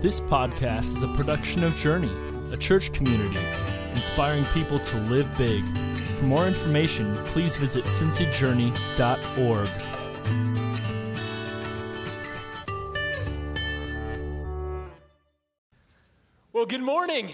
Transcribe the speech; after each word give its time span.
This 0.00 0.20
podcast 0.20 0.96
is 0.96 1.02
a 1.02 1.08
production 1.08 1.64
of 1.64 1.74
Journey, 1.76 2.12
a 2.52 2.56
church 2.56 2.92
community 2.92 3.40
inspiring 3.90 4.44
people 4.54 4.78
to 4.78 4.96
live 5.10 5.26
big. 5.36 5.64
For 6.20 6.26
more 6.26 6.46
information, 6.46 7.12
please 7.24 7.56
visit 7.56 7.84
cincyjourney.org. 7.84 9.68
Well, 16.52 16.66
good 16.66 16.82
morning. 16.82 17.32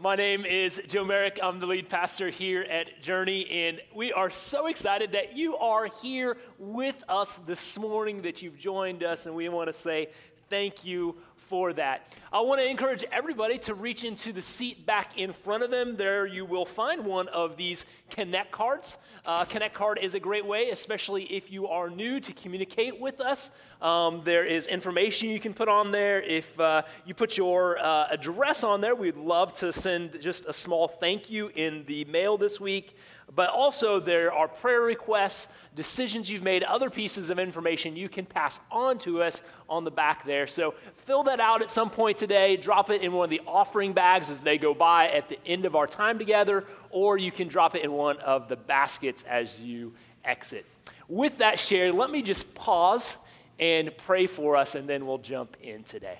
My 0.00 0.14
name 0.14 0.44
is 0.44 0.80
Joe 0.86 1.04
Merrick. 1.04 1.40
I'm 1.42 1.58
the 1.58 1.66
lead 1.66 1.88
pastor 1.88 2.30
here 2.30 2.62
at 2.62 3.02
Journey, 3.02 3.50
and 3.50 3.80
we 3.92 4.12
are 4.12 4.30
so 4.30 4.68
excited 4.68 5.10
that 5.10 5.36
you 5.36 5.56
are 5.56 5.88
here 6.00 6.36
with 6.56 7.02
us 7.08 7.32
this 7.48 7.76
morning, 7.76 8.22
that 8.22 8.40
you've 8.40 8.56
joined 8.56 9.02
us, 9.02 9.26
and 9.26 9.34
we 9.34 9.48
want 9.48 9.66
to 9.68 9.72
say 9.72 10.10
thank 10.48 10.84
you 10.84 11.16
for 11.48 11.72
that. 11.72 12.14
I 12.30 12.40
want 12.40 12.60
to 12.60 12.68
encourage 12.68 13.04
everybody 13.10 13.56
to 13.60 13.74
reach 13.74 14.04
into 14.04 14.32
the 14.32 14.42
seat 14.42 14.84
back 14.84 15.18
in 15.18 15.32
front 15.32 15.62
of 15.62 15.70
them. 15.70 15.96
There 15.96 16.26
you 16.26 16.44
will 16.44 16.66
find 16.66 17.06
one 17.06 17.28
of 17.28 17.56
these 17.56 17.86
Connect 18.10 18.52
cards. 18.52 18.98
Uh, 19.24 19.44
Connect 19.46 19.74
card 19.74 19.98
is 20.00 20.14
a 20.14 20.20
great 20.20 20.44
way, 20.44 20.70
especially 20.70 21.24
if 21.24 21.50
you 21.50 21.66
are 21.68 21.88
new 21.88 22.20
to 22.20 22.32
communicate 22.34 23.00
with 23.00 23.20
us. 23.20 23.50
Um, 23.80 24.22
there 24.24 24.44
is 24.44 24.66
information 24.66 25.30
you 25.30 25.40
can 25.40 25.54
put 25.54 25.68
on 25.68 25.90
there. 25.90 26.20
If 26.20 26.58
uh, 26.60 26.82
you 27.06 27.14
put 27.14 27.36
your 27.36 27.78
uh, 27.78 28.08
address 28.10 28.62
on 28.62 28.80
there, 28.80 28.94
we'd 28.94 29.16
love 29.16 29.52
to 29.54 29.72
send 29.72 30.20
just 30.20 30.46
a 30.46 30.52
small 30.52 30.88
thank 30.88 31.30
you 31.30 31.50
in 31.54 31.84
the 31.86 32.04
mail 32.06 32.36
this 32.36 32.60
week. 32.60 32.96
But 33.34 33.50
also, 33.50 34.00
there 34.00 34.32
are 34.32 34.48
prayer 34.48 34.80
requests, 34.80 35.48
decisions 35.76 36.30
you've 36.30 36.42
made, 36.42 36.62
other 36.62 36.90
pieces 36.90 37.30
of 37.30 37.38
information 37.38 37.94
you 37.94 38.08
can 38.08 38.24
pass 38.24 38.58
on 38.70 38.98
to 39.00 39.22
us 39.22 39.42
on 39.68 39.84
the 39.84 39.90
back 39.90 40.24
there. 40.24 40.46
So, 40.46 40.74
fill 41.04 41.24
that 41.24 41.38
out 41.38 41.60
at 41.62 41.70
some 41.70 41.90
point 41.90 42.16
today. 42.16 42.56
Drop 42.56 42.90
it 42.90 43.02
in 43.02 43.12
one 43.12 43.24
of 43.24 43.30
the 43.30 43.42
offering 43.46 43.92
bags 43.92 44.30
as 44.30 44.40
they 44.40 44.58
go 44.58 44.74
by 44.74 45.08
at 45.08 45.28
the 45.28 45.38
end 45.46 45.66
of 45.66 45.76
our 45.76 45.86
time 45.86 46.18
together, 46.18 46.64
or 46.90 47.18
you 47.18 47.30
can 47.30 47.48
drop 47.48 47.74
it 47.74 47.84
in 47.84 47.92
one 47.92 48.16
of 48.18 48.48
the 48.48 48.56
baskets 48.56 49.22
as 49.24 49.62
you 49.62 49.92
exit. 50.24 50.64
With 51.06 51.38
that 51.38 51.58
shared, 51.58 51.94
let 51.94 52.10
me 52.10 52.22
just 52.22 52.54
pause 52.54 53.16
and 53.58 53.96
pray 53.98 54.26
for 54.26 54.56
us, 54.56 54.74
and 54.74 54.88
then 54.88 55.06
we'll 55.06 55.18
jump 55.18 55.56
in 55.62 55.82
today. 55.82 56.18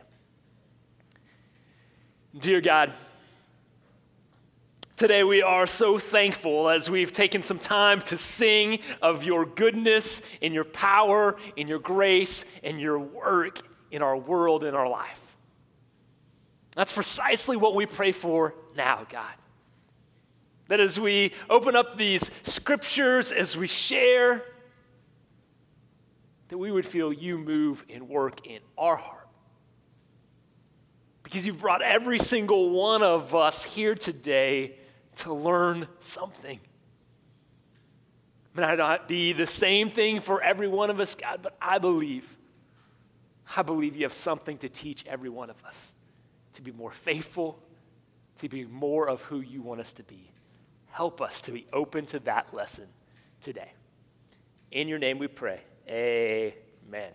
Dear 2.39 2.61
God, 2.61 2.93
Today, 4.99 5.23
we 5.23 5.43
are 5.43 5.69
so 5.69 5.97
thankful 5.97 6.69
as 6.69 6.91
we've 6.91 7.13
taken 7.13 7.41
some 7.41 7.61
time 7.61 8.03
to 8.03 8.17
sing 8.17 8.81
of 9.01 9.23
your 9.23 9.47
goodness 9.47 10.23
and 10.43 10.53
your 10.53 10.65
power 10.65 11.37
and 11.57 11.69
your 11.69 11.79
grace 11.79 12.45
and 12.65 12.81
your 12.81 12.99
work 12.99 13.61
in 13.93 14.03
our 14.03 14.17
world 14.17 14.65
and 14.65 14.77
our 14.77 14.89
life. 14.89 15.37
That's 16.75 16.91
precisely 16.91 17.57
what 17.57 17.77
we 17.77 17.87
pray 17.87 18.11
for 18.11 18.57
now, 18.77 19.07
God. 19.09 19.35
That 20.67 20.81
as 20.81 20.99
we 20.99 21.33
open 21.49 21.77
up 21.77 21.97
these 21.97 22.29
scriptures, 22.43 23.31
as 23.31 23.57
we 23.57 23.69
share, 23.69 24.43
that 26.49 26.59
we 26.59 26.73
would 26.73 26.85
feel 26.85 27.13
you 27.13 27.39
move 27.39 27.85
and 27.89 28.09
work 28.09 28.45
in 28.49 28.59
our 28.77 28.97
heart. 28.97 29.29
Because 31.23 31.47
you've 31.47 31.61
brought 31.61 31.83
every 31.83 32.19
single 32.19 32.71
one 32.71 33.05
of 33.05 33.33
us 33.37 33.63
here 33.63 33.95
today 33.95 34.75
to 35.19 35.33
learn 35.33 35.87
something. 36.01 36.59
It 38.55 38.61
might 38.61 38.79
not 38.79 39.09
be 39.09 39.33
the 39.33 39.47
same 39.47 39.91
thing 39.91 40.21
for 40.21 40.43
every 40.43 40.69
one 40.69 40.91
of 40.91 41.01
us, 41.01 41.15
God, 41.15 41.41
but 41.43 41.57
I 41.61 41.79
believe, 41.79 42.37
I 43.57 43.63
believe 43.63 43.97
you 43.97 44.03
have 44.05 44.13
something 44.13 44.59
to 44.59 44.69
teach 44.69 45.05
every 45.07 45.29
one 45.29 45.51
of 45.51 45.65
us 45.65 45.93
to 46.55 46.63
be 46.63 46.73
more 46.73 46.93
faithful, 46.93 47.59
to 48.39 48.49
be 48.49 48.65
more 48.65 49.09
of 49.09 49.23
who 49.23 49.41
you 49.41 49.63
want 49.63 49.81
us 49.81 49.93
to 49.95 50.03
be. 50.03 50.31
Help 50.91 51.21
us 51.21 51.41
to 51.43 51.53
be 51.53 51.67
open 51.73 52.07
to 52.07 52.19
that 52.21 52.53
lesson 52.53 52.87
today. 53.41 53.73
In 54.73 54.89
your 54.89 54.99
name 54.99 55.19
we 55.19 55.29
pray. 55.29 55.61
Amen. 55.89 57.13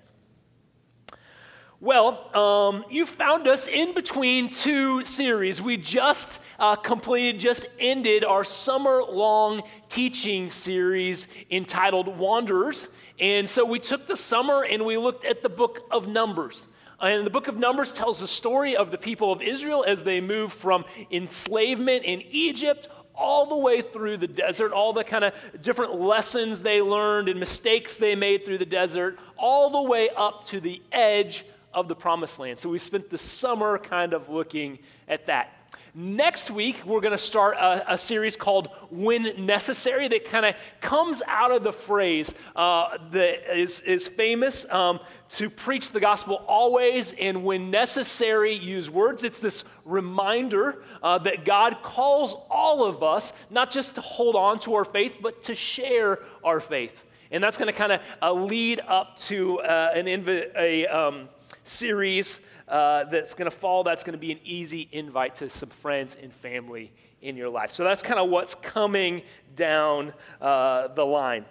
Well, 1.84 2.34
um, 2.34 2.86
you 2.90 3.06
found 3.06 3.46
us 3.46 3.68
in 3.68 3.94
between 3.94 4.50
two 4.50 5.04
series. 5.04 5.62
We 5.62 5.76
just 5.76 6.40
uh, 6.58 6.78
completed, 6.78 7.42
just 7.42 7.68
ended 7.78 8.24
our 8.24 8.46
summer 8.46 9.04
long 9.04 9.64
teaching 9.90 10.50
series 10.50 11.28
entitled 11.52 12.08
Wanderers. 12.18 12.88
And 13.20 13.50
so 13.50 13.66
we 13.66 13.80
took 13.80 14.08
the 14.08 14.16
summer 14.16 14.64
and 14.64 14.86
we 14.86 14.96
looked 14.96 15.26
at 15.26 15.44
the 15.44 15.50
book 15.50 15.86
of 15.92 16.08
Numbers. 16.08 16.70
And 17.02 17.26
the 17.26 17.30
book 17.30 17.50
of 17.50 17.58
Numbers 17.58 17.92
tells 17.92 18.22
the 18.22 18.30
story 18.30 18.78
of 18.78 18.90
the 18.90 18.98
people 18.98 19.34
of 19.34 19.42
Israel 19.42 19.84
as 19.86 20.04
they 20.04 20.22
move 20.22 20.54
from 20.54 20.86
enslavement 21.12 22.06
in 22.06 22.22
Egypt 22.32 22.88
all 23.14 23.46
the 23.46 23.58
way 23.58 23.82
through 23.82 24.18
the 24.18 24.28
desert, 24.28 24.72
all 24.72 24.94
the 24.94 25.04
kind 25.04 25.26
of 25.26 25.34
different 25.62 26.00
lessons 26.00 26.62
they 26.62 26.82
learned 26.82 27.28
and 27.28 27.38
mistakes 27.42 27.98
they 27.98 28.16
made 28.16 28.46
through 28.46 28.58
the 28.58 28.66
desert, 28.66 29.20
all 29.36 29.70
the 29.70 29.82
way 29.82 30.10
up 30.16 30.46
to 30.46 30.62
the 30.62 30.82
edge 30.94 31.44
of 31.74 31.88
the 31.88 31.96
promised 31.96 32.40
land. 32.40 32.60
So 32.60 32.70
we 32.70 32.78
spent 32.78 33.10
the 33.10 33.18
summer 33.18 33.78
kind 33.78 34.14
of 34.14 34.30
looking 34.30 34.80
at 35.08 35.28
that. 35.28 35.64
Next 35.96 36.50
week, 36.50 36.82
we're 36.88 37.02
going 37.02 37.12
to 37.12 37.20
start 37.20 37.56
a, 37.56 37.94
a, 37.94 37.98
series 38.00 38.36
called 38.36 38.70
When 38.90 39.46
Necessary 39.46 40.08
that 40.08 40.26
kind 40.26 40.44
of 40.44 40.56
comes 40.82 41.22
out 41.28 41.52
of 41.52 41.62
the 41.62 41.72
phrase 41.72 42.34
uh, 42.56 42.98
that 43.12 43.56
is, 43.56 43.80
is 43.82 44.08
famous 44.08 44.68
um, 44.72 45.00
to 45.30 45.52
preach 45.52 45.92
the 45.92 46.00
gospel 46.00 46.44
always 46.48 47.14
and 47.14 47.44
when 47.44 47.70
necessary, 47.70 48.56
use 48.56 48.90
words. 48.90 49.24
It's 49.24 49.38
this 49.38 49.66
reminder 49.86 50.84
uh, 51.04 51.20
that 51.20 51.46
God 51.46 51.78
calls 51.84 52.36
all 52.50 52.84
of 52.84 53.04
us 53.04 53.32
not 53.52 53.70
just 53.70 53.94
to 53.94 54.02
hold 54.02 54.36
on 54.36 54.58
to 54.62 54.74
our 54.74 54.86
faith, 54.86 55.18
but 55.22 55.44
to 55.44 55.54
share 55.54 56.20
our 56.44 56.60
faith. 56.60 57.06
And 57.30 57.44
that's 57.44 57.60
going 57.60 57.72
to 57.72 57.78
kind 57.78 57.92
of 57.92 58.02
uh, 58.20 58.34
lead 58.34 58.80
up 58.88 59.18
to 59.26 59.60
uh, 59.60 59.92
an 59.94 60.08
inv- 60.08 60.58
a. 60.58 60.88
Um, 60.88 61.30
series 61.64 62.40
uh, 62.68 63.06
that's 63.06 63.34
going 63.34 63.50
to 63.50 63.56
follow. 63.56 63.84
That's 63.84 64.04
going 64.04 64.14
to 64.14 64.20
be 64.20 64.32
an 64.32 64.40
easy 64.44 64.88
invite 64.92 65.36
to 65.36 65.50
some 65.50 65.70
friends 65.70 66.16
and 66.22 66.34
family 66.34 66.92
in 67.22 67.38
your 67.38 67.50
life. 67.50 67.72
So 67.72 67.84
that's 67.84 68.04
kind 68.04 68.20
of 68.20 68.30
what's 68.30 68.56
coming 68.56 69.24
down 69.56 70.14
uh, 70.42 70.90
the 70.90 71.06
line. 71.06 71.46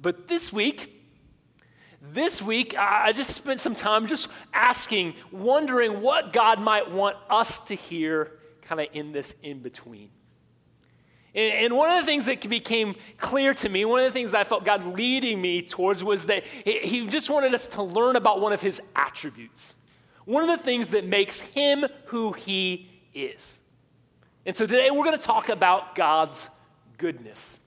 But 0.00 0.28
this 0.28 0.52
week, 0.52 0.94
this 2.00 2.40
week, 2.40 2.76
I 2.78 3.12
just 3.12 3.34
spent 3.34 3.60
some 3.60 3.74
time 3.74 4.06
just 4.06 4.28
asking, 4.54 5.14
wondering 5.32 6.00
what 6.00 6.32
God 6.32 6.60
might 6.60 6.90
want 6.90 7.16
us 7.28 7.60
to 7.60 7.74
hear 7.74 8.38
kind 8.62 8.80
of 8.80 8.88
in 8.92 9.12
this 9.12 9.34
in 9.42 9.60
between. 9.60 10.10
And 11.34 11.76
one 11.76 11.90
of 11.90 12.00
the 12.00 12.06
things 12.06 12.26
that 12.26 12.48
became 12.48 12.96
clear 13.18 13.54
to 13.54 13.68
me, 13.68 13.84
one 13.84 14.00
of 14.00 14.06
the 14.06 14.10
things 14.10 14.30
that 14.30 14.40
I 14.40 14.44
felt 14.44 14.64
God 14.64 14.84
leading 14.84 15.40
me 15.40 15.62
towards 15.62 16.02
was 16.02 16.24
that 16.26 16.44
He 16.44 17.06
just 17.06 17.30
wanted 17.30 17.54
us 17.54 17.66
to 17.68 17.82
learn 17.82 18.16
about 18.16 18.40
one 18.40 18.52
of 18.52 18.62
His 18.62 18.80
attributes. 18.96 19.74
One 20.24 20.42
of 20.42 20.48
the 20.48 20.62
things 20.62 20.88
that 20.88 21.06
makes 21.06 21.40
Him 21.40 21.86
who 22.06 22.32
He 22.32 22.88
is. 23.14 23.58
And 24.46 24.56
so 24.56 24.66
today 24.66 24.90
we're 24.90 25.04
going 25.04 25.18
to 25.18 25.26
talk 25.26 25.48
about 25.48 25.94
God's 25.94 26.48
goodness. 26.96 27.60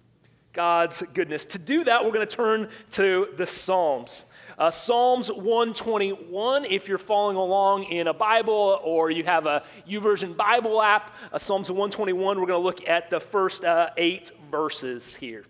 God's 0.53 1.01
goodness. 1.13 1.45
To 1.45 1.59
do 1.59 1.83
that, 1.83 2.03
we're 2.03 2.11
going 2.11 2.28
to 2.28 2.35
turn 2.35 2.69
to 2.91 3.29
the 3.38 3.47
Psalms. 3.47 4.25
Uh, 4.61 4.69
Psalms 4.69 5.31
121, 5.31 6.66
if 6.66 6.88
you're 6.88 6.99
following 6.99 7.35
along 7.35 7.85
in 7.85 8.05
a 8.05 8.13
Bible 8.13 8.79
or 8.83 9.09
you 9.09 9.23
have 9.23 9.47
a 9.47 9.63
YouVersion 9.89 10.38
Bible 10.38 10.79
app, 10.83 11.16
uh, 11.33 11.39
Psalms 11.39 11.72
121, 11.72 12.39
we're 12.39 12.45
going 12.45 12.59
to 12.59 12.63
look 12.63 12.88
at 12.88 13.09
the 13.09 13.19
first 13.19 13.66
uh, 13.66 13.89
eight 13.97 14.31
verses 14.51 15.16
here. 15.16 15.45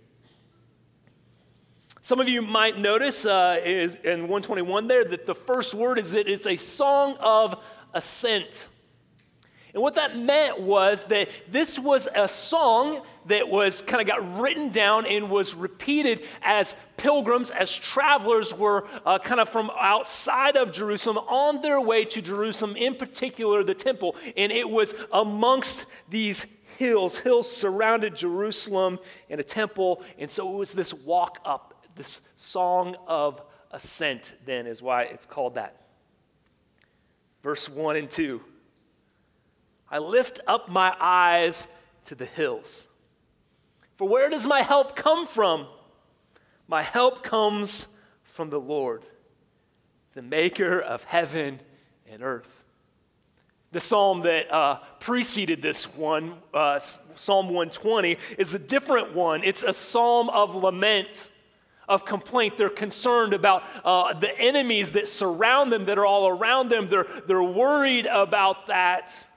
Some 2.02 2.22
of 2.22 2.30
you 2.30 2.42
might 2.42 2.80
notice 2.80 3.26
uh, 3.26 3.60
in 3.66 3.90
121 4.30 4.88
there 4.88 5.04
that 5.04 5.26
the 5.26 5.36
first 5.36 5.74
word 5.74 5.98
is 5.98 6.12
that 6.12 6.30
it's 6.30 6.48
a 6.48 6.56
song 6.56 7.18
of 7.20 7.62
ascent. 7.94 8.70
And 9.74 9.84
what 9.84 9.96
that 9.96 10.18
meant 10.18 10.62
was 10.62 11.04
that 11.06 11.28
this 11.52 11.78
was 11.78 12.08
a 12.16 12.30
song 12.30 13.02
that 13.28 13.50
was 13.50 13.82
kind 13.82 14.02
of 14.02 14.08
got 14.08 14.40
written 14.40 14.70
down 14.70 15.06
and 15.06 15.30
was 15.30 15.54
repeated 15.54 16.24
as 16.42 16.76
pilgrims, 16.98 17.52
as 17.52 17.76
travelers 17.76 18.54
were 18.54 18.86
uh, 19.06 19.20
kind 19.20 19.40
of 19.40 19.50
from 19.50 19.72
outside 19.80 20.56
of 20.56 20.72
Jerusalem 20.72 21.18
on 21.18 21.62
their 21.62 21.80
way 21.80 22.06
to 22.06 22.22
Jerusalem, 22.22 22.76
in 22.76 22.96
particular 22.96 23.64
the 23.64 23.74
temple. 23.74 24.16
And 24.36 24.52
it 24.52 24.70
was 24.70 24.94
amongst 25.12 25.86
these 26.10 26.46
hills. 26.78 27.18
Hills 27.18 27.50
surrounded 27.56 28.16
Jerusalem 28.16 29.00
and 29.30 29.40
a 29.40 29.44
temple. 29.44 30.04
And 30.18 30.30
so 30.30 30.54
it 30.54 30.58
was 30.58 30.74
this 30.74 30.94
walk 30.94 31.40
up, 31.46 31.86
this 31.96 32.22
song 32.36 32.96
of 33.08 33.42
ascent, 33.72 34.34
then, 34.46 34.68
is 34.68 34.82
why 34.82 35.04
it's 35.04 35.26
called 35.26 35.56
that. 35.56 35.82
Verse 37.44 37.70
1 37.70 37.96
and 37.96 38.10
2. 38.10 38.42
I 39.90 40.00
lift 40.00 40.40
up 40.48 40.70
my 40.70 40.96
eyes 41.00 41.68
to 42.06 42.16
the 42.16 42.26
hills. 42.26 42.88
For 44.02 44.08
where 44.08 44.32
does 44.32 44.48
my 44.48 44.64
help 44.64 44.96
come 44.96 45.28
from? 45.28 45.68
My 46.68 46.82
help 46.82 47.22
comes 47.22 47.86
from 48.24 48.50
the 48.50 48.60
Lord, 48.60 49.04
the 50.16 50.24
maker 50.24 50.80
of 50.80 51.04
heaven 51.04 51.60
and 52.10 52.24
earth. 52.24 52.50
The 53.72 53.80
psalm 53.80 54.24
that 54.24 54.52
uh, 54.52 54.80
preceded 55.00 55.62
this 55.62 55.84
one, 55.96 56.34
uh, 56.52 56.80
Psalm 56.80 57.50
120, 57.50 58.18
is 58.40 58.56
a 58.56 58.60
different 58.60 59.14
one. 59.14 59.44
It's 59.44 59.62
a 59.62 59.72
psalm 59.72 60.32
of 60.32 60.56
lament, 60.56 61.30
of 61.88 62.04
complaint. 62.04 62.58
They're 62.58 62.72
concerned 62.72 63.36
about 63.36 63.62
uh, 63.86 64.16
the 64.16 64.36
enemies 64.36 64.94
that 64.94 65.08
surround 65.08 65.72
them, 65.72 65.86
that 65.86 66.00
are 66.00 66.08
all 66.08 66.28
around 66.28 66.70
them. 66.70 66.88
They're, 66.88 67.06
they're 67.28 67.44
worried 67.44 68.08
about 68.08 68.66
that. 68.66 69.28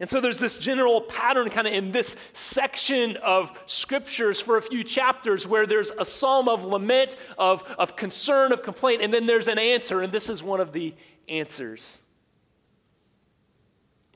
And 0.00 0.08
so 0.08 0.18
there's 0.18 0.38
this 0.38 0.56
general 0.56 1.02
pattern 1.02 1.50
kind 1.50 1.66
of 1.66 1.74
in 1.74 1.92
this 1.92 2.16
section 2.32 3.18
of 3.18 3.52
scriptures 3.66 4.40
for 4.40 4.56
a 4.56 4.62
few 4.62 4.82
chapters 4.82 5.46
where 5.46 5.66
there's 5.66 5.90
a 5.90 6.06
psalm 6.06 6.48
of 6.48 6.64
lament, 6.64 7.16
of, 7.36 7.62
of 7.78 7.96
concern, 7.96 8.50
of 8.50 8.62
complaint, 8.62 9.02
and 9.02 9.12
then 9.12 9.26
there's 9.26 9.46
an 9.46 9.58
answer, 9.58 10.00
and 10.00 10.10
this 10.10 10.30
is 10.30 10.42
one 10.42 10.58
of 10.58 10.72
the 10.72 10.94
answers. 11.28 12.00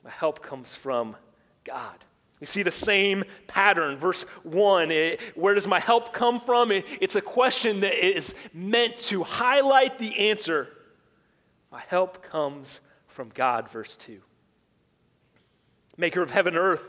My 0.03 0.09
help 0.09 0.41
comes 0.41 0.73
from 0.73 1.15
God. 1.63 2.03
We 2.39 2.47
see 2.47 2.63
the 2.63 2.71
same 2.71 3.23
pattern. 3.47 3.97
Verse 3.97 4.23
1 4.43 4.91
it, 4.91 5.21
Where 5.35 5.53
does 5.53 5.67
my 5.67 5.79
help 5.79 6.13
come 6.13 6.39
from? 6.39 6.71
It, 6.71 6.85
it's 6.99 7.15
a 7.15 7.21
question 7.21 7.81
that 7.81 7.93
is 7.93 8.33
meant 8.53 8.97
to 8.97 9.23
highlight 9.23 9.99
the 9.99 10.29
answer. 10.29 10.67
My 11.71 11.81
help 11.87 12.23
comes 12.23 12.81
from 13.07 13.29
God. 13.33 13.69
Verse 13.69 13.95
2. 13.97 14.19
Maker 15.97 16.21
of 16.21 16.31
heaven 16.31 16.55
and 16.55 16.63
earth 16.63 16.87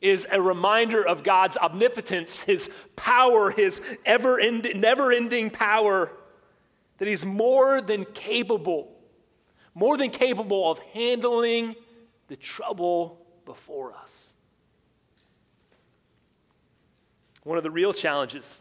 is 0.00 0.26
a 0.30 0.40
reminder 0.40 1.06
of 1.06 1.22
God's 1.22 1.56
omnipotence, 1.56 2.42
his 2.42 2.70
power, 2.96 3.50
his 3.50 3.80
ever 4.04 4.40
never 4.74 5.12
ending 5.12 5.50
power, 5.50 6.10
that 6.98 7.08
he's 7.08 7.24
more 7.24 7.80
than 7.80 8.04
capable, 8.06 8.94
more 9.74 9.96
than 9.96 10.10
capable 10.10 10.70
of 10.70 10.78
handling 10.92 11.74
the 12.28 12.36
trouble 12.36 13.24
before 13.44 13.94
us. 13.94 14.34
One 17.42 17.58
of 17.58 17.64
the 17.64 17.70
real 17.70 17.92
challenges 17.92 18.60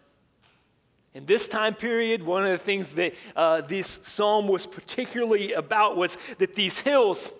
in 1.13 1.25
this 1.25 1.47
time 1.47 1.75
period, 1.75 2.23
one 2.23 2.43
of 2.43 2.51
the 2.51 2.57
things 2.57 2.93
that 2.93 3.13
uh, 3.35 3.61
this 3.61 3.87
psalm 3.87 4.47
was 4.47 4.65
particularly 4.65 5.53
about 5.53 5.95
was 5.95 6.17
that 6.39 6.55
these 6.55 6.79
hills, 6.79 7.31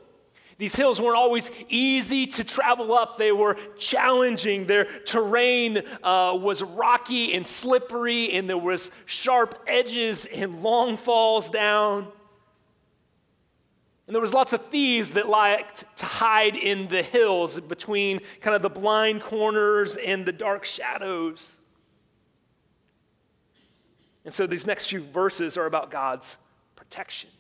these 0.64 0.78
hills 0.78 1.02
weren't 1.02 1.18
always 1.18 1.52
easy 1.68 2.26
to 2.26 2.42
travel 2.42 2.94
up. 2.94 3.18
They 3.18 3.34
were 3.34 3.58
challenging. 3.78 4.66
Their 4.66 4.86
terrain 5.02 5.82
uh, 6.02 6.40
was 6.42 6.64
rocky 6.64 7.34
and 7.34 7.46
slippery, 7.46 8.32
and 8.32 8.48
there 8.48 8.58
was 8.58 8.90
sharp 9.06 9.62
edges 9.68 10.24
and 10.24 10.64
long 10.64 10.96
falls 10.96 11.50
down. 11.50 12.08
And 14.08 14.16
there 14.16 14.22
was 14.22 14.34
lots 14.34 14.54
of 14.54 14.66
thieves 14.68 15.12
that 15.12 15.28
liked 15.28 15.84
to 15.98 16.06
hide 16.06 16.56
in 16.56 16.88
the 16.88 17.04
hills 17.04 17.60
between 17.60 18.22
kind 18.40 18.56
of 18.56 18.62
the 18.62 18.70
blind 18.70 19.22
corners 19.22 19.98
and 19.98 20.26
the 20.26 20.32
dark 20.32 20.64
shadows. 20.64 21.58
And 24.24 24.34
so 24.34 24.48
these 24.48 24.66
next 24.66 24.88
few 24.88 25.02
verses 25.02 25.58
are 25.58 25.66
about 25.66 25.92
God's 25.92 26.38
protection. 26.78 27.32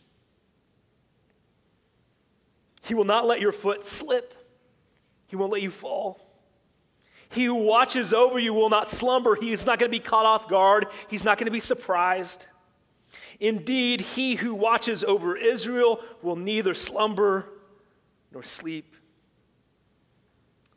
He 2.83 2.93
will 2.93 3.05
not 3.05 3.25
let 3.25 3.41
your 3.41 3.51
foot 3.51 3.85
slip. 3.85 4.33
He 5.27 5.35
won't 5.35 5.51
let 5.51 5.61
you 5.61 5.71
fall. 5.71 6.19
He 7.29 7.45
who 7.45 7.55
watches 7.55 8.13
over 8.13 8.37
you 8.37 8.53
will 8.53 8.69
not 8.69 8.89
slumber. 8.89 9.35
He 9.35 9.51
is 9.51 9.65
not 9.65 9.79
going 9.79 9.89
to 9.89 9.97
be 9.97 10.03
caught 10.03 10.25
off 10.25 10.47
guard. 10.47 10.87
He's 11.09 11.23
not 11.23 11.37
going 11.37 11.45
to 11.45 11.51
be 11.51 11.59
surprised. 11.59 12.45
Indeed, 13.39 14.01
he 14.01 14.35
who 14.35 14.53
watches 14.53 15.03
over 15.03 15.35
Israel 15.35 15.99
will 16.21 16.35
neither 16.35 16.73
slumber 16.73 17.47
nor 18.31 18.43
sleep. 18.43 18.95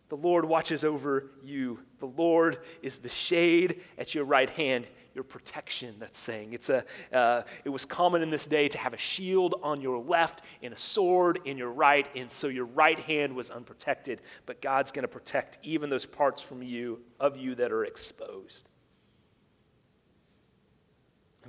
The 0.09 0.17
Lord 0.17 0.45
watches 0.45 0.85
over 0.85 1.31
you. 1.43 1.81
The 1.99 2.07
Lord 2.07 2.59
is 2.83 2.99
the 2.99 3.09
shade 3.09 3.83
at 3.99 4.15
your 4.15 4.25
right 4.25 4.49
hand, 4.49 4.87
your 5.17 5.25
protection, 5.25 5.97
that's 5.99 6.19
saying. 6.19 6.53
It's 6.53 6.69
a, 6.69 6.85
uh, 7.13 7.43
it 7.65 7.71
was 7.71 7.85
common 7.85 8.23
in 8.23 8.31
this 8.31 8.47
day 8.47 8.69
to 8.69 8.79
have 8.79 8.93
a 8.95 8.99
shield 8.99 9.57
on 9.63 9.81
your 9.81 9.99
left 9.99 10.43
and 10.63 10.73
a 10.73 10.77
sword 10.77 11.41
in 11.45 11.59
your 11.59 11.71
right, 11.71 12.09
and 12.15 12.31
so 12.31 12.47
your 12.47 12.67
right 12.67 12.99
hand 12.99 13.35
was 13.35 13.51
unprotected. 13.51 14.21
But 14.45 14.63
God's 14.63 14.93
going 14.93 15.03
to 15.03 15.09
protect 15.09 15.59
even 15.65 15.91
those 15.91 16.07
parts 16.07 16.41
from 16.41 16.63
you, 16.63 17.01
of 17.19 17.37
you 17.37 17.57
that 17.57 17.73
are 17.73 17.85
exposed. 17.85 18.69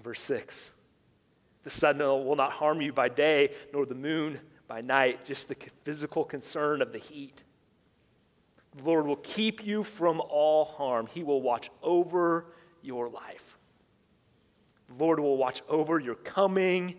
verse 0.01 0.21
6 0.21 0.71
the 1.63 1.71
sun 1.71 1.97
will 1.99 2.37
not 2.37 2.53
harm 2.53 2.79
you 2.79 2.93
by 2.93 3.09
day, 3.09 3.51
nor 3.73 3.85
the 3.85 3.93
moon 3.93 4.39
by 4.69 4.79
night, 4.79 5.25
just 5.25 5.49
the 5.49 5.57
physical 5.83 6.23
concern 6.23 6.81
of 6.81 6.93
the 6.93 6.97
heat. 6.97 7.43
The 8.77 8.83
Lord 8.83 9.05
will 9.05 9.17
keep 9.17 9.65
you 9.65 9.83
from 9.83 10.21
all 10.21 10.63
harm. 10.63 11.07
He 11.07 11.23
will 11.23 11.41
watch 11.41 11.69
over 11.83 12.45
your 12.81 13.09
life. 13.09 13.46
The 14.87 15.03
Lord 15.03 15.19
will 15.19 15.37
watch 15.37 15.61
over 15.67 15.99
your 15.99 16.15
coming 16.15 16.95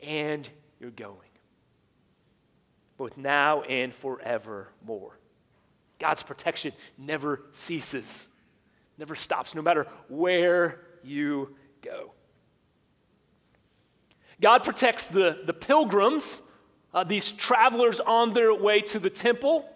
and 0.00 0.48
your 0.80 0.90
going, 0.90 1.16
both 2.96 3.16
now 3.16 3.62
and 3.62 3.94
forevermore. 3.94 5.18
God's 5.98 6.22
protection 6.22 6.72
never 6.96 7.42
ceases, 7.52 8.28
never 8.98 9.14
stops, 9.14 9.54
no 9.54 9.62
matter 9.62 9.86
where 10.08 10.80
you 11.02 11.54
go. 11.82 12.12
God 14.40 14.64
protects 14.64 15.06
the, 15.06 15.40
the 15.44 15.52
pilgrims, 15.52 16.40
uh, 16.94 17.04
these 17.04 17.30
travelers 17.30 18.00
on 18.00 18.32
their 18.32 18.54
way 18.54 18.80
to 18.80 18.98
the 18.98 19.10
temple, 19.10 19.68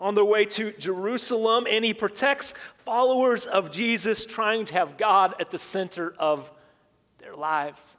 on 0.00 0.14
their 0.14 0.24
way 0.24 0.44
to 0.46 0.72
Jerusalem, 0.72 1.66
and 1.70 1.84
He 1.84 1.94
protects 1.94 2.54
followers 2.84 3.46
of 3.46 3.70
Jesus 3.70 4.24
trying 4.24 4.64
to 4.66 4.74
have 4.74 4.98
God 4.98 5.34
at 5.38 5.52
the 5.52 5.58
center 5.58 6.14
of 6.18 6.50
lives. 7.40 7.96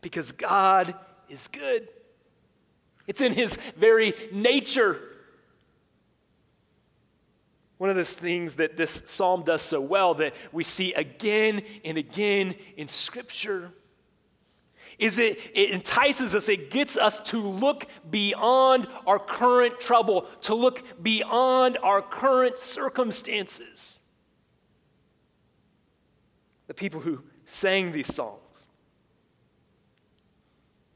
Because 0.00 0.32
God 0.32 0.94
is 1.28 1.48
good, 1.48 1.88
it's 3.06 3.20
in 3.20 3.32
His 3.32 3.56
very 3.76 4.12
nature. 4.32 5.00
One 7.78 7.90
of 7.90 7.96
the 7.96 8.04
things 8.04 8.56
that 8.56 8.76
this 8.76 9.02
psalm 9.06 9.42
does 9.44 9.62
so 9.62 9.80
well 9.80 10.14
that 10.14 10.34
we 10.52 10.64
see 10.64 10.92
again 10.94 11.62
and 11.84 11.98
again 11.98 12.54
in 12.76 12.88
Scripture 12.88 13.72
is 14.98 15.18
it, 15.18 15.38
it 15.54 15.70
entices 15.70 16.34
us, 16.34 16.48
it 16.48 16.70
gets 16.70 16.96
us 16.96 17.18
to 17.18 17.40
look 17.40 17.86
beyond 18.10 18.86
our 19.06 19.18
current 19.18 19.80
trouble, 19.80 20.22
to 20.42 20.54
look 20.54 21.02
beyond 21.02 21.78
our 21.82 22.00
current 22.00 22.58
circumstances. 22.58 23.98
The 26.66 26.74
people 26.74 27.00
who 27.00 27.22
sang 27.44 27.92
these 27.92 28.12
songs, 28.12 28.68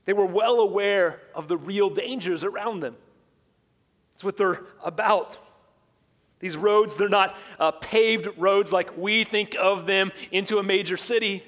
they 0.05 0.12
were 0.12 0.26
well 0.26 0.61
aware 0.61 1.21
of 1.35 1.49
the 1.49 1.57
real 1.57 1.90
dangers 1.90 2.43
around 2.43 2.81
them. 2.81 2.97
It's 4.14 4.25
what 4.25 4.37
they're 4.37 4.62
about. 4.83 5.37
These 6.40 6.57
roads, 6.57 6.97
they're 6.97 7.09
not 7.09 7.37
uh, 7.59 7.73
paved 7.73 8.28
roads 8.37 8.73
like 8.73 8.97
we 8.97 9.25
think 9.25 9.55
of 9.59 9.87
them 9.87 10.12
into 10.31 10.59
a 10.59 10.62
major 10.62 10.97
city. 10.97 11.45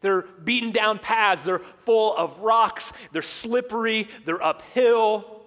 They're 0.00 0.22
beaten 0.22 0.72
down 0.72 0.98
paths. 0.98 1.44
They're 1.44 1.60
full 1.84 2.16
of 2.16 2.38
rocks. 2.40 2.92
They're 3.12 3.22
slippery. 3.22 4.08
They're 4.24 4.42
uphill. 4.42 5.42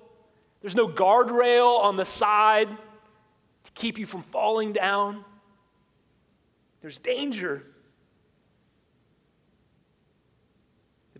There's 0.61 0.75
no 0.75 0.88
guardrail 0.88 1.79
on 1.79 1.97
the 1.97 2.05
side 2.05 2.69
to 2.69 3.71
keep 3.73 3.97
you 3.97 4.05
from 4.05 4.23
falling 4.23 4.73
down. 4.73 5.25
There's 6.81 7.00
danger. 7.00 7.63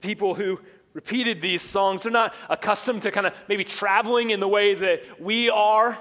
People 0.02 0.34
who 0.34 0.60
repeated 0.94 1.42
these 1.42 1.62
songs, 1.62 2.04
they're 2.04 2.12
not 2.12 2.34
accustomed 2.50 3.04
to 3.04 3.12
kind 3.12 3.28
of 3.28 3.34
maybe 3.48 3.64
traveling 3.64 4.32
in 4.32 4.40
the 4.40 4.48
way 4.48 4.74
that 4.76 5.22
we 5.22 5.50
are. 5.50 5.98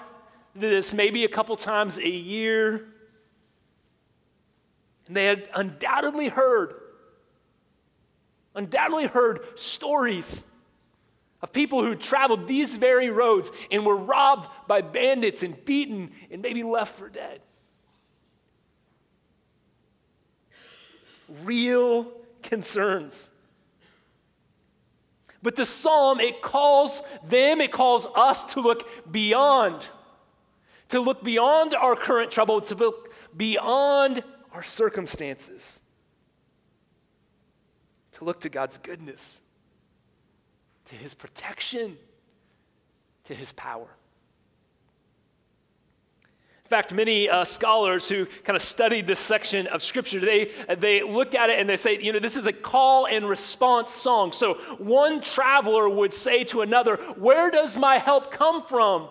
This 0.55 0.93
maybe 0.93 1.25
a 1.25 1.29
couple 1.29 1.57
times 1.57 1.99
a 1.99 2.09
year. 2.09 2.87
And 5.07 5.17
they 5.17 5.27
had 5.27 5.49
undoubtedly 5.55 6.29
heard 6.29 6.75
undoubtedly 8.55 9.07
heard 9.07 9.41
stories 9.55 10.45
of 11.43 11.53
people 11.53 11.83
who 11.85 11.95
traveled 11.95 12.47
these 12.47 12.75
very 12.75 13.11
roads 13.11 13.51
and 13.71 13.87
were 13.87 13.97
robbed 13.97 14.49
by 14.67 14.81
bandits 14.81 15.43
and 15.43 15.65
beaten 15.65 16.11
and 16.31 16.43
maybe 16.43 16.63
left 16.63 16.99
for 16.99 17.09
dead. 17.09 17.41
Real 21.45 22.13
concerns. 22.43 23.31
But 25.43 25.57
the 25.57 25.65
psalm, 25.65 26.21
it 26.21 26.43
calls 26.43 27.03
them, 27.25 27.61
it 27.61 27.73
calls 27.73 28.07
us 28.15 28.45
to 28.55 28.61
look 28.61 28.89
beyond, 29.11 29.83
to 30.89 31.01
look 31.01 31.25
beyond 31.25 31.75
our 31.75 31.97
current 31.97 32.31
trouble, 32.31 32.61
to 32.63 32.75
look 32.75 33.13
beyond 33.37 34.23
our 34.53 34.63
circumstances 34.63 35.81
to 38.21 38.25
look 38.27 38.41
to 38.41 38.51
God's 38.51 38.77
goodness, 38.77 39.41
to 40.85 40.95
his 40.95 41.15
protection, 41.15 41.97
to 43.25 43.35
his 43.35 43.55
power. 43.55 43.89
In 46.71 46.77
fact, 46.77 46.95
many 46.95 47.29
uh, 47.29 47.43
scholars 47.43 48.09
who 48.09 48.27
kind 48.45 48.55
of 48.55 48.63
studied 48.63 49.09
this 49.09 49.19
section 49.19 49.67
of 49.67 49.83
Scripture, 49.83 50.21
they, 50.21 50.53
they 50.79 51.03
look 51.03 51.35
at 51.35 51.51
it 51.51 51.59
and 51.59 51.69
they 51.69 51.77
say, 51.77 52.01
you 52.01 52.13
know, 52.13 52.21
this 52.21 52.37
is 52.37 52.47
a 52.47 52.53
call 52.53 53.09
and 53.09 53.29
response 53.29 53.91
song. 53.91 54.31
So 54.31 54.55
one 54.79 55.21
traveler 55.21 55.89
would 55.89 56.13
say 56.13 56.45
to 56.45 56.61
another, 56.61 56.95
Where 57.17 57.51
does 57.51 57.77
my 57.77 57.99
help 57.99 58.31
come 58.31 58.63
from? 58.63 59.09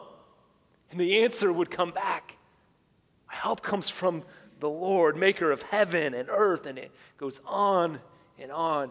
And 0.89 1.01
the 1.01 1.21
answer 1.21 1.51
would 1.51 1.69
come 1.69 1.91
back 1.91 2.37
My 3.27 3.35
help 3.35 3.61
comes 3.61 3.89
from 3.89 4.23
the 4.61 4.69
Lord, 4.69 5.17
maker 5.17 5.51
of 5.51 5.63
heaven 5.63 6.13
and 6.13 6.29
earth. 6.31 6.65
And 6.65 6.77
it 6.77 6.91
goes 7.17 7.41
on 7.45 7.99
and 8.39 8.53
on. 8.53 8.89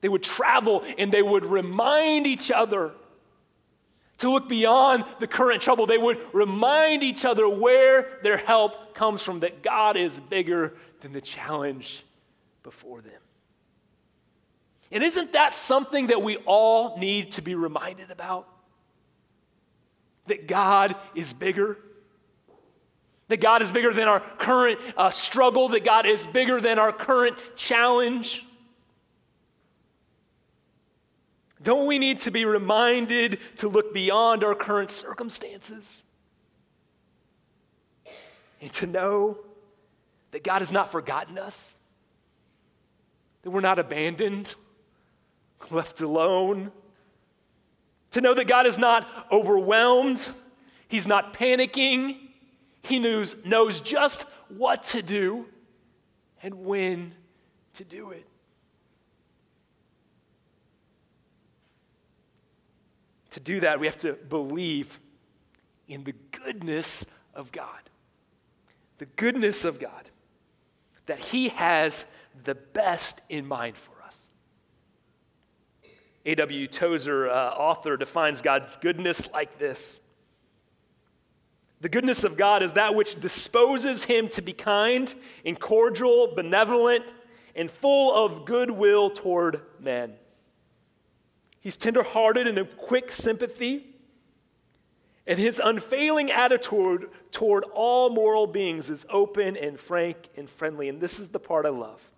They 0.00 0.08
would 0.08 0.24
travel 0.24 0.82
and 0.98 1.12
they 1.12 1.22
would 1.22 1.44
remind 1.44 2.26
each 2.26 2.50
other 2.50 2.90
to 4.22 4.30
look 4.30 4.48
beyond 4.48 5.04
the 5.20 5.26
current 5.26 5.60
trouble. 5.60 5.86
They 5.86 5.98
would 5.98 6.18
remind 6.32 7.02
each 7.02 7.24
other 7.24 7.48
where 7.48 8.18
their 8.22 8.36
help 8.36 8.94
comes 8.94 9.22
from, 9.22 9.40
that 9.40 9.62
God 9.62 9.96
is 9.96 10.18
bigger 10.18 10.74
than 11.00 11.12
the 11.12 11.20
challenge 11.20 12.04
before 12.62 13.00
them. 13.00 13.20
And 14.90 15.02
isn't 15.02 15.32
that 15.32 15.54
something 15.54 16.08
that 16.08 16.22
we 16.22 16.36
all 16.46 16.98
need 16.98 17.32
to 17.32 17.42
be 17.42 17.54
reminded 17.54 18.10
about? 18.10 18.46
That 20.26 20.46
God 20.46 20.94
is 21.14 21.32
bigger. 21.32 21.78
That 23.28 23.40
God 23.40 23.62
is 23.62 23.70
bigger 23.70 23.92
than 23.92 24.06
our 24.06 24.20
current 24.20 24.78
uh, 24.96 25.10
struggle, 25.10 25.70
that 25.70 25.84
God 25.84 26.06
is 26.06 26.26
bigger 26.26 26.60
than 26.60 26.78
our 26.78 26.92
current 26.92 27.36
challenge. 27.56 28.44
Don't 31.62 31.86
we 31.86 31.98
need 31.98 32.18
to 32.20 32.30
be 32.30 32.44
reminded 32.44 33.38
to 33.56 33.68
look 33.68 33.94
beyond 33.94 34.42
our 34.42 34.54
current 34.54 34.90
circumstances 34.90 36.02
and 38.60 38.72
to 38.72 38.86
know 38.86 39.38
that 40.32 40.42
God 40.42 40.60
has 40.60 40.72
not 40.72 40.90
forgotten 40.90 41.38
us, 41.38 41.74
that 43.42 43.50
we're 43.50 43.60
not 43.60 43.78
abandoned, 43.78 44.54
left 45.70 46.00
alone, 46.00 46.72
to 48.10 48.20
know 48.20 48.34
that 48.34 48.46
God 48.46 48.66
is 48.66 48.78
not 48.78 49.06
overwhelmed, 49.30 50.28
He's 50.88 51.06
not 51.06 51.32
panicking, 51.32 52.18
He 52.82 52.98
knows, 52.98 53.36
knows 53.44 53.80
just 53.80 54.24
what 54.48 54.82
to 54.84 55.02
do 55.02 55.46
and 56.42 56.64
when 56.64 57.14
to 57.74 57.84
do 57.84 58.10
it. 58.10 58.26
To 63.32 63.40
do 63.40 63.60
that, 63.60 63.80
we 63.80 63.86
have 63.86 63.98
to 63.98 64.12
believe 64.12 65.00
in 65.88 66.04
the 66.04 66.14
goodness 66.30 67.04
of 67.34 67.50
God. 67.50 67.80
The 68.98 69.06
goodness 69.06 69.64
of 69.64 69.80
God. 69.80 70.08
That 71.06 71.18
He 71.18 71.48
has 71.48 72.04
the 72.44 72.54
best 72.54 73.20
in 73.28 73.46
mind 73.46 73.76
for 73.76 73.92
us. 74.06 74.28
A.W. 76.26 76.66
Tozer, 76.68 77.28
uh, 77.28 77.50
author, 77.50 77.96
defines 77.96 78.42
God's 78.42 78.76
goodness 78.76 79.30
like 79.32 79.58
this 79.58 80.00
The 81.80 81.88
goodness 81.88 82.22
of 82.22 82.36
God 82.36 82.62
is 82.62 82.74
that 82.74 82.94
which 82.94 83.18
disposes 83.18 84.04
Him 84.04 84.28
to 84.28 84.42
be 84.42 84.52
kind 84.52 85.12
and 85.44 85.58
cordial, 85.58 86.34
benevolent, 86.34 87.06
and 87.56 87.70
full 87.70 88.14
of 88.14 88.44
goodwill 88.44 89.08
toward 89.08 89.62
men. 89.80 90.14
He's 91.62 91.76
tenderhearted 91.76 92.46
and 92.48 92.58
of 92.58 92.76
quick 92.76 93.10
sympathy. 93.12 93.86
And 95.26 95.38
his 95.38 95.60
unfailing 95.62 96.32
attitude 96.32 97.08
toward 97.30 97.64
all 97.72 98.10
moral 98.10 98.48
beings 98.48 98.90
is 98.90 99.06
open 99.08 99.56
and 99.56 99.78
frank 99.78 100.28
and 100.36 100.50
friendly. 100.50 100.88
And 100.88 101.00
this 101.00 101.20
is 101.20 101.28
the 101.28 101.38
part 101.38 101.64
I 101.64 101.68
love. 101.68 102.10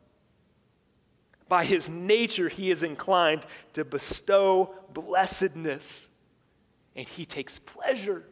By 1.47 1.67
his 1.67 1.91
nature, 1.91 2.49
he 2.49 2.71
is 2.71 2.83
inclined 2.83 3.43
to 3.75 3.85
bestow 3.85 4.75
blessedness, 4.95 6.09
and 6.97 7.07
he 7.07 7.27
takes 7.27 7.59
pleasure. 7.59 8.25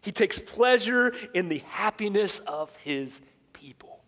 He 0.00 0.10
takes 0.10 0.40
pleasure 0.40 1.14
in 1.34 1.48
the 1.48 1.58
happiness 1.58 2.40
of 2.40 2.74
his 2.78 3.20
people. 3.52 4.00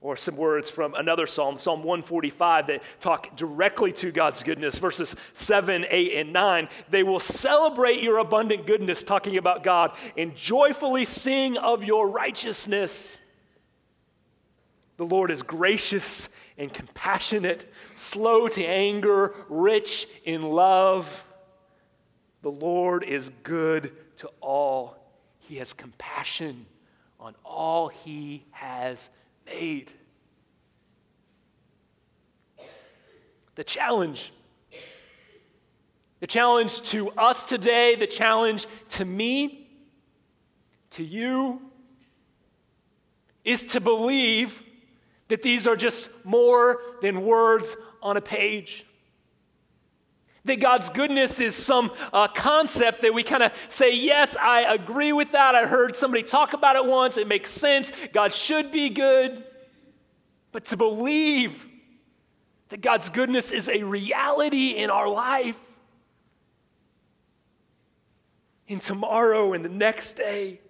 Or 0.00 0.16
some 0.16 0.36
words 0.36 0.70
from 0.70 0.94
another 0.94 1.26
psalm, 1.26 1.58
Psalm 1.58 1.80
145, 1.80 2.68
that 2.68 2.82
talk 3.00 3.36
directly 3.36 3.90
to 3.92 4.12
God's 4.12 4.44
goodness, 4.44 4.78
verses 4.78 5.16
7, 5.32 5.86
8, 5.90 6.14
and 6.14 6.32
9. 6.32 6.68
They 6.88 7.02
will 7.02 7.18
celebrate 7.18 8.00
your 8.00 8.18
abundant 8.18 8.64
goodness, 8.66 9.02
talking 9.02 9.36
about 9.36 9.64
God, 9.64 9.96
and 10.16 10.36
joyfully 10.36 11.04
sing 11.04 11.56
of 11.56 11.82
your 11.82 12.08
righteousness. 12.08 13.20
The 14.98 15.06
Lord 15.06 15.32
is 15.32 15.42
gracious 15.42 16.28
and 16.58 16.72
compassionate, 16.72 17.72
slow 17.94 18.46
to 18.48 18.64
anger, 18.64 19.34
rich 19.48 20.06
in 20.24 20.42
love. 20.42 21.24
The 22.42 22.50
Lord 22.50 23.02
is 23.02 23.30
good 23.42 23.92
to 24.16 24.28
all. 24.40 24.96
He 25.38 25.56
has 25.56 25.72
compassion 25.72 26.66
on 27.18 27.34
all 27.44 27.88
he 27.88 28.44
has 28.50 29.10
made. 29.50 29.92
the 33.58 33.64
challenge. 33.64 34.32
The 36.20 36.28
challenge 36.28 36.80
to 36.90 37.10
us 37.10 37.44
today, 37.44 37.96
the 37.96 38.06
challenge 38.06 38.68
to 38.90 39.04
me, 39.04 39.68
to 40.90 41.02
you, 41.02 41.60
is 43.44 43.64
to 43.64 43.80
believe 43.80 44.62
that 45.26 45.42
these 45.42 45.66
are 45.66 45.74
just 45.74 46.24
more 46.24 46.80
than 47.02 47.22
words 47.22 47.74
on 48.00 48.16
a 48.16 48.20
page. 48.20 48.86
That 50.48 50.60
God's 50.60 50.88
goodness 50.88 51.40
is 51.40 51.54
some 51.54 51.92
uh, 52.10 52.26
concept 52.26 53.02
that 53.02 53.12
we 53.12 53.22
kind 53.22 53.42
of 53.42 53.52
say, 53.68 53.94
Yes, 53.94 54.34
I 54.34 54.62
agree 54.62 55.12
with 55.12 55.32
that. 55.32 55.54
I 55.54 55.66
heard 55.66 55.94
somebody 55.94 56.22
talk 56.22 56.54
about 56.54 56.74
it 56.74 56.86
once. 56.86 57.18
It 57.18 57.28
makes 57.28 57.50
sense. 57.50 57.92
God 58.14 58.32
should 58.32 58.72
be 58.72 58.88
good. 58.88 59.44
But 60.50 60.64
to 60.66 60.78
believe 60.78 61.66
that 62.70 62.80
God's 62.80 63.10
goodness 63.10 63.52
is 63.52 63.68
a 63.68 63.82
reality 63.82 64.70
in 64.70 64.88
our 64.88 65.06
life. 65.06 65.60
In 68.68 68.78
tomorrow 68.78 69.52
and 69.52 69.62
the 69.62 69.68
next 69.68 70.14
day, 70.14 70.60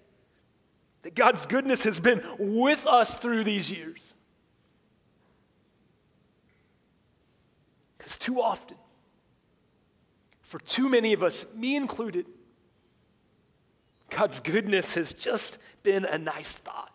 that 1.02 1.14
God's 1.14 1.46
goodness 1.46 1.84
has 1.84 2.00
been 2.00 2.20
with 2.36 2.84
us 2.84 3.14
through 3.14 3.44
these 3.44 3.70
years. 3.70 4.12
Because 7.96 8.18
too 8.18 8.42
often, 8.42 8.76
for 10.48 10.58
too 10.60 10.88
many 10.88 11.12
of 11.12 11.22
us, 11.22 11.54
me 11.54 11.76
included, 11.76 12.24
God's 14.08 14.40
goodness 14.40 14.94
has 14.94 15.12
just 15.12 15.58
been 15.82 16.06
a 16.06 16.16
nice 16.16 16.56
thought. 16.56 16.90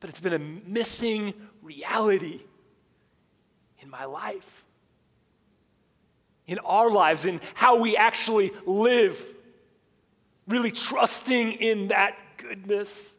But 0.00 0.10
it's 0.10 0.18
been 0.18 0.32
a 0.32 0.40
missing 0.40 1.32
reality 1.62 2.40
in 3.78 3.88
my 3.88 4.06
life, 4.06 4.64
in 6.48 6.58
our 6.58 6.90
lives, 6.90 7.26
in 7.26 7.40
how 7.54 7.78
we 7.78 7.96
actually 7.96 8.50
live, 8.66 9.24
really 10.48 10.72
trusting 10.72 11.52
in 11.52 11.88
that 11.88 12.16
goodness. 12.38 13.16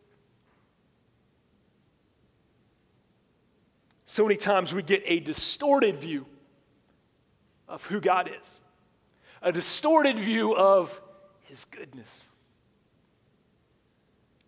So 4.06 4.24
many 4.24 4.36
times 4.36 4.74
we 4.74 4.84
get 4.84 5.02
a 5.06 5.22
distorted 5.22 6.02
view 6.02 6.26
of 7.68 7.86
who 7.86 8.00
God 8.00 8.30
is, 8.40 8.62
a 9.42 9.52
distorted 9.52 10.20
view 10.20 10.56
of 10.56 11.02
His 11.44 11.66
goodness. 11.66 12.28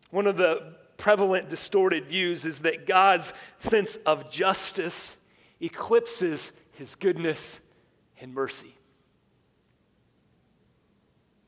One 0.10 0.28
of 0.28 0.38
the 0.38 0.76
prevalent 0.98 1.50
distorted 1.50 2.06
views 2.06 2.46
is 2.46 2.62
that 2.62 2.88
God's 2.88 3.34
sense 3.58 3.96
of 3.98 4.32
justice 4.32 5.18
eclipses 5.62 6.52
his 6.74 6.96
goodness 6.96 7.60
and 8.20 8.34
mercy. 8.34 8.74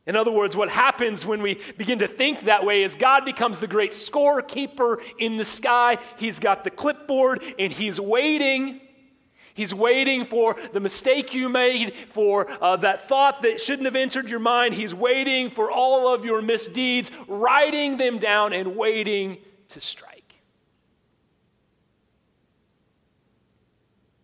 In 0.06 0.16
other 0.16 0.32
words, 0.32 0.56
what 0.56 0.70
happens 0.70 1.24
when 1.26 1.42
we 1.42 1.62
begin 1.78 2.00
to 2.00 2.08
think 2.08 2.46
that 2.46 2.66
way 2.66 2.82
is 2.82 2.96
God 2.96 3.26
becomes 3.26 3.60
the 3.60 3.68
great 3.68 3.92
scorekeeper 3.92 4.98
in 5.20 5.38
the 5.38 5.46
sky. 5.46 6.00
He's 6.18 6.40
got 6.40 6.64
the 6.64 6.72
clipboard 6.72 7.44
and 7.60 7.72
he's 7.72 8.00
waiting. 8.00 8.82
He's 9.60 9.76
waiting 9.76 10.24
for 10.24 10.56
the 10.72 10.80
mistake 10.80 11.34
you 11.34 11.50
made, 11.50 11.94
for 12.14 12.50
uh, 12.64 12.78
that 12.78 13.10
thought 13.10 13.42
that 13.42 13.60
shouldn't 13.60 13.88
have 13.88 13.96
entered 13.98 14.30
your 14.30 14.40
mind. 14.40 14.74
He's 14.74 14.96
waiting 14.96 15.50
for 15.50 15.70
all 15.70 16.14
of 16.14 16.24
your 16.24 16.42
misdeeds, 16.42 17.12
writing 17.28 17.98
them 17.98 18.20
down 18.20 18.54
and 18.54 18.78
waiting 18.78 19.40
to 19.68 19.82
strike. 19.82 20.36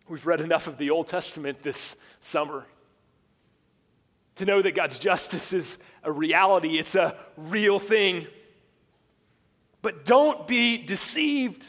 We've 0.08 0.24
read 0.24 0.40
enough 0.40 0.68
of 0.68 0.78
the 0.78 0.88
Old 0.88 1.06
Testament 1.06 1.62
this 1.62 1.96
summer 2.20 2.64
to 4.36 4.46
know 4.46 4.62
that 4.62 4.74
God's 4.74 4.98
justice 4.98 5.52
is 5.52 5.76
a 6.02 6.10
reality, 6.10 6.78
it's 6.78 6.94
a 6.94 7.14
real 7.36 7.78
thing. 7.78 8.26
But 9.82 10.06
don't 10.06 10.46
be 10.46 10.78
deceived. 10.78 11.66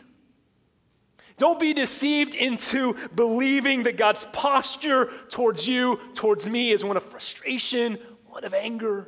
Don't 1.37 1.59
be 1.59 1.73
deceived 1.73 2.33
into 2.33 2.95
believing 3.15 3.83
that 3.83 3.95
God's 3.95 4.25
posture 4.25 5.11
towards 5.29 5.67
you, 5.67 5.99
towards 6.15 6.49
me, 6.49 6.71
is 6.71 6.83
one 6.83 6.97
of 6.97 7.03
frustration, 7.03 7.99
one 8.25 8.43
of 8.43 8.55
anger. 8.55 9.07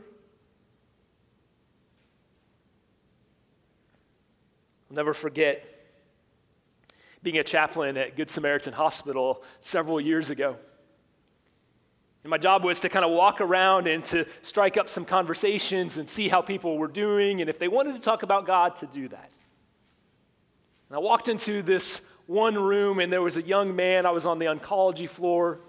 I'll 4.90 4.96
never 4.96 5.14
forget 5.14 5.66
being 7.24 7.38
a 7.38 7.44
chaplain 7.44 7.98
at 7.98 8.16
Good 8.16 8.30
Samaritan 8.30 8.74
Hospital 8.74 9.44
several 9.60 10.00
years 10.00 10.30
ago. 10.30 10.56
And 12.24 12.30
my 12.30 12.38
job 12.38 12.64
was 12.64 12.80
to 12.82 12.90
kind 12.90 13.06
of 13.06 13.12
walk 13.12 13.42
around 13.42 13.88
and 13.88 14.06
to 14.06 14.26
strike 14.42 14.78
up 14.78 14.88
some 14.88 15.06
conversations 15.06 15.98
and 15.98 16.08
see 16.08 16.28
how 16.28 16.42
people 16.42 16.78
were 16.78 16.88
doing, 16.88 17.42
and 17.42 17.50
if 17.50 17.58
they 17.58 17.68
wanted 17.68 17.96
to 17.96 18.02
talk 18.02 18.24
about 18.24 18.46
God, 18.46 18.76
to 18.78 18.86
do 18.86 19.08
that. 19.08 19.32
And 20.90 20.96
I 20.96 21.00
walked 21.00 21.30
into 21.30 21.62
this 21.62 22.02
one 22.30 22.54
room, 22.54 23.00
and 23.00 23.12
there 23.12 23.24
was 23.24 23.38
a 23.38 23.42
young 23.42 23.76
man. 23.76 24.06
I 24.06 24.12
was 24.12 24.28
on 24.28 24.38
the 24.38 24.46
oncology 24.46 25.10
floor. 25.10 25.60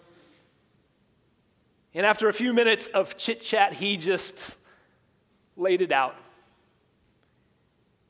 And 1.94 2.04
after 2.04 2.28
a 2.28 2.34
few 2.34 2.52
minutes 2.52 2.86
of 2.88 3.16
chit 3.16 3.42
chat, 3.42 3.72
he 3.72 3.96
just 3.96 4.56
laid 5.56 5.80
it 5.80 5.90
out. 5.90 6.16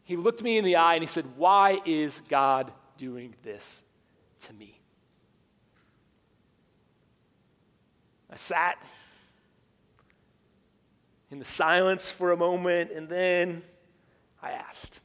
He 0.02 0.16
looked 0.16 0.42
me 0.42 0.59
in 0.59 0.64
the 0.64 0.76
eye 0.76 0.95
and 0.95 1.02
he 1.02 1.07
said, 1.07 1.25
Why 1.37 1.80
is 1.85 2.23
God 2.28 2.73
doing 2.99 3.35
this 3.45 3.85
to 4.40 4.52
me? 4.54 4.80
I 8.28 8.37
sat 8.37 8.83
in 11.30 11.38
the 11.38 11.45
silence 11.45 12.11
for 12.11 12.33
a 12.33 12.37
moment 12.37 12.90
and 12.90 13.09
then 13.09 13.62
I 14.42 14.50
asked. 14.50 15.00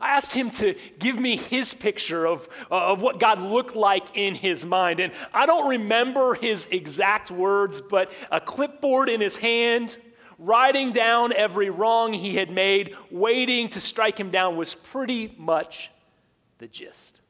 I 0.00 0.10
asked 0.10 0.32
him 0.32 0.50
to 0.50 0.74
give 0.98 1.18
me 1.18 1.36
his 1.36 1.74
picture 1.74 2.24
of, 2.24 2.48
uh, 2.70 2.92
of 2.92 3.02
what 3.02 3.18
God 3.18 3.40
looked 3.40 3.74
like 3.74 4.16
in 4.16 4.34
his 4.34 4.64
mind. 4.64 5.00
And 5.00 5.12
I 5.34 5.44
don't 5.44 5.68
remember 5.68 6.34
his 6.34 6.68
exact 6.70 7.30
words, 7.30 7.80
but 7.80 8.12
a 8.30 8.40
clipboard 8.40 9.08
in 9.08 9.20
his 9.20 9.36
hand, 9.36 9.96
writing 10.38 10.92
down 10.92 11.32
every 11.32 11.68
wrong 11.68 12.12
he 12.12 12.36
had 12.36 12.50
made, 12.50 12.94
waiting 13.10 13.68
to 13.70 13.80
strike 13.80 14.18
him 14.18 14.30
down 14.30 14.56
was 14.56 14.74
pretty 14.74 15.34
much 15.36 15.90
the 16.58 16.68
gist. 16.68 17.20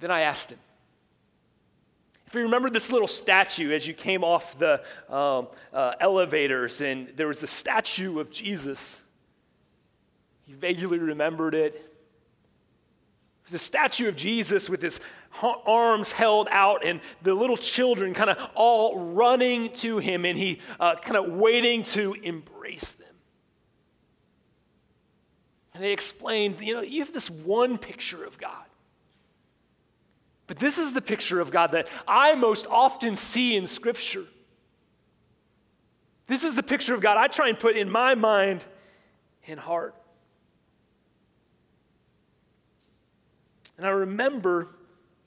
Then 0.00 0.10
I 0.10 0.20
asked 0.20 0.50
him, 0.50 0.58
if 2.26 2.34
you 2.34 2.42
remember 2.42 2.70
this 2.70 2.92
little 2.92 3.08
statue 3.08 3.72
as 3.72 3.86
you 3.86 3.94
came 3.94 4.22
off 4.22 4.58
the 4.58 4.82
um, 5.08 5.48
uh, 5.72 5.94
elevators, 5.98 6.82
and 6.82 7.08
there 7.16 7.26
was 7.26 7.40
the 7.40 7.46
statue 7.46 8.20
of 8.20 8.30
Jesus, 8.30 9.02
he 10.48 10.54
vaguely 10.54 10.98
remembered 10.98 11.54
it. 11.54 11.74
It 11.74 11.84
was 13.44 13.52
a 13.52 13.58
statue 13.58 14.08
of 14.08 14.16
Jesus 14.16 14.66
with 14.68 14.80
his 14.80 14.98
arms 15.42 16.10
held 16.10 16.48
out, 16.50 16.86
and 16.86 17.02
the 17.20 17.34
little 17.34 17.58
children 17.58 18.14
kind 18.14 18.30
of 18.30 18.38
all 18.54 19.12
running 19.12 19.70
to 19.74 19.98
him, 19.98 20.24
and 20.24 20.38
he 20.38 20.60
uh, 20.80 20.96
kind 20.96 21.18
of 21.18 21.34
waiting 21.34 21.82
to 21.82 22.14
embrace 22.22 22.92
them. 22.92 23.08
And 25.74 25.84
they 25.84 25.92
explained, 25.92 26.62
you 26.62 26.72
know, 26.72 26.80
you 26.80 27.00
have 27.00 27.12
this 27.12 27.28
one 27.28 27.76
picture 27.76 28.24
of 28.24 28.38
God. 28.38 28.64
But 30.46 30.58
this 30.58 30.78
is 30.78 30.94
the 30.94 31.02
picture 31.02 31.40
of 31.40 31.50
God 31.50 31.72
that 31.72 31.88
I 32.08 32.36
most 32.36 32.66
often 32.70 33.16
see 33.16 33.54
in 33.54 33.66
Scripture. 33.66 34.24
This 36.26 36.42
is 36.42 36.56
the 36.56 36.62
picture 36.62 36.94
of 36.94 37.02
God 37.02 37.18
I 37.18 37.26
try 37.26 37.50
and 37.50 37.58
put 37.58 37.76
in 37.76 37.90
my 37.90 38.14
mind 38.14 38.64
and 39.46 39.60
heart. 39.60 39.94
And 43.78 43.86
I 43.86 43.90
remember 43.90 44.68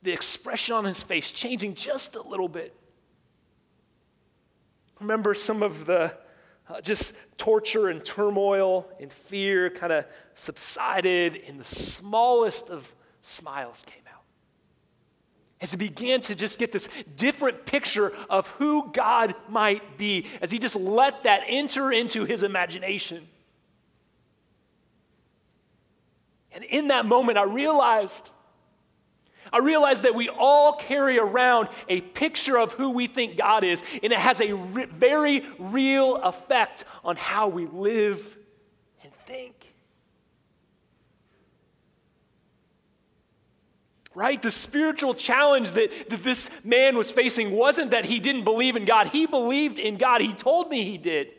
the 0.04 0.12
expression 0.12 0.76
on 0.76 0.86
his 0.86 1.02
face 1.02 1.32
changing 1.32 1.74
just 1.74 2.16
a 2.16 2.22
little 2.22 2.50
bit. 2.50 2.76
Remember 5.00 5.34
some 5.34 5.64
of 5.64 5.86
the 5.86 6.16
uh, 6.70 6.82
just 6.82 7.16
torture 7.38 7.88
and 7.88 8.04
turmoil 8.06 8.88
and 9.00 9.12
fear 9.12 9.70
kind 9.70 9.92
of 9.92 10.06
subsided, 10.36 11.42
and 11.48 11.60
the 11.60 11.64
smallest 11.66 12.70
of 12.70 12.94
smiles 13.22 13.84
came 13.86 14.04
out. 14.14 14.22
As 15.60 15.72
he 15.72 15.78
began 15.78 16.22
to 16.22 16.36
just 16.36 16.60
get 16.60 16.72
this 16.72 16.88
different 17.16 17.66
picture 17.66 18.14
of 18.30 18.48
who 18.50 18.92
God 18.92 19.34
might 19.50 19.98
be, 19.98 20.28
as 20.42 20.52
he 20.52 20.60
just 20.60 20.76
let 20.76 21.24
that 21.24 21.44
enter 21.48 21.92
into 21.92 22.26
his 22.26 22.44
imagination. 22.44 23.28
And 26.54 26.64
in 26.66 26.90
that 26.90 27.06
moment, 27.06 27.38
I 27.38 27.44
realized 27.44 28.30
I 29.54 29.60
realize 29.60 30.02
that 30.02 30.16
we 30.16 30.30
all 30.30 30.74
carry 30.74 31.20
around 31.20 31.68
a 31.90 32.02
picture 32.02 32.58
of 32.58 32.74
who 32.74 32.92
we 32.92 33.08
think 33.08 33.38
God 33.38 33.64
is, 33.64 33.84
and 34.02 34.14
it 34.14 34.20
has 34.20 34.40
a 34.40 34.54
re- 34.54 34.86
very 34.86 35.46
real 35.60 36.16
effect 36.18 36.86
on 37.04 37.18
how 37.18 37.50
we 37.50 37.66
live 37.66 38.38
and 39.04 39.12
think. 39.26 39.74
Right? 44.14 44.42
The 44.42 44.52
spiritual 44.52 45.14
challenge 45.14 45.72
that, 45.74 46.10
that 46.10 46.24
this 46.24 46.50
man 46.64 46.98
was 46.98 47.12
facing 47.12 47.52
wasn't 47.52 47.92
that 47.92 48.06
he 48.06 48.20
didn't 48.20 48.46
believe 48.46 48.76
in 48.76 48.86
God, 48.86 49.08
he 49.08 49.26
believed 49.26 49.80
in 49.80 49.98
God. 49.98 50.22
He 50.22 50.34
told 50.34 50.70
me 50.70 50.84
he 50.84 50.98
did. 50.98 51.30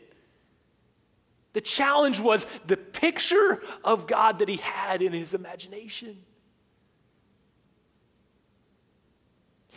The 1.53 1.61
challenge 1.61 2.19
was 2.19 2.47
the 2.65 2.77
picture 2.77 3.61
of 3.83 4.07
God 4.07 4.39
that 4.39 4.49
he 4.49 4.57
had 4.57 5.01
in 5.01 5.13
his 5.13 5.35
imagination. 5.35 6.17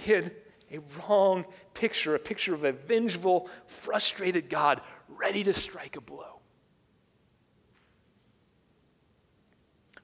Had 0.05 0.33
a 0.73 0.79
wrong 0.99 1.45
picture, 1.75 2.15
a 2.15 2.19
picture 2.19 2.55
of 2.55 2.65
a 2.65 2.73
vengeful, 2.73 3.49
frustrated 3.67 4.49
God 4.49 4.81
ready 5.09 5.45
to 5.45 5.55
strike 5.55 5.97
a 5.97 6.01
blow. 6.01 6.41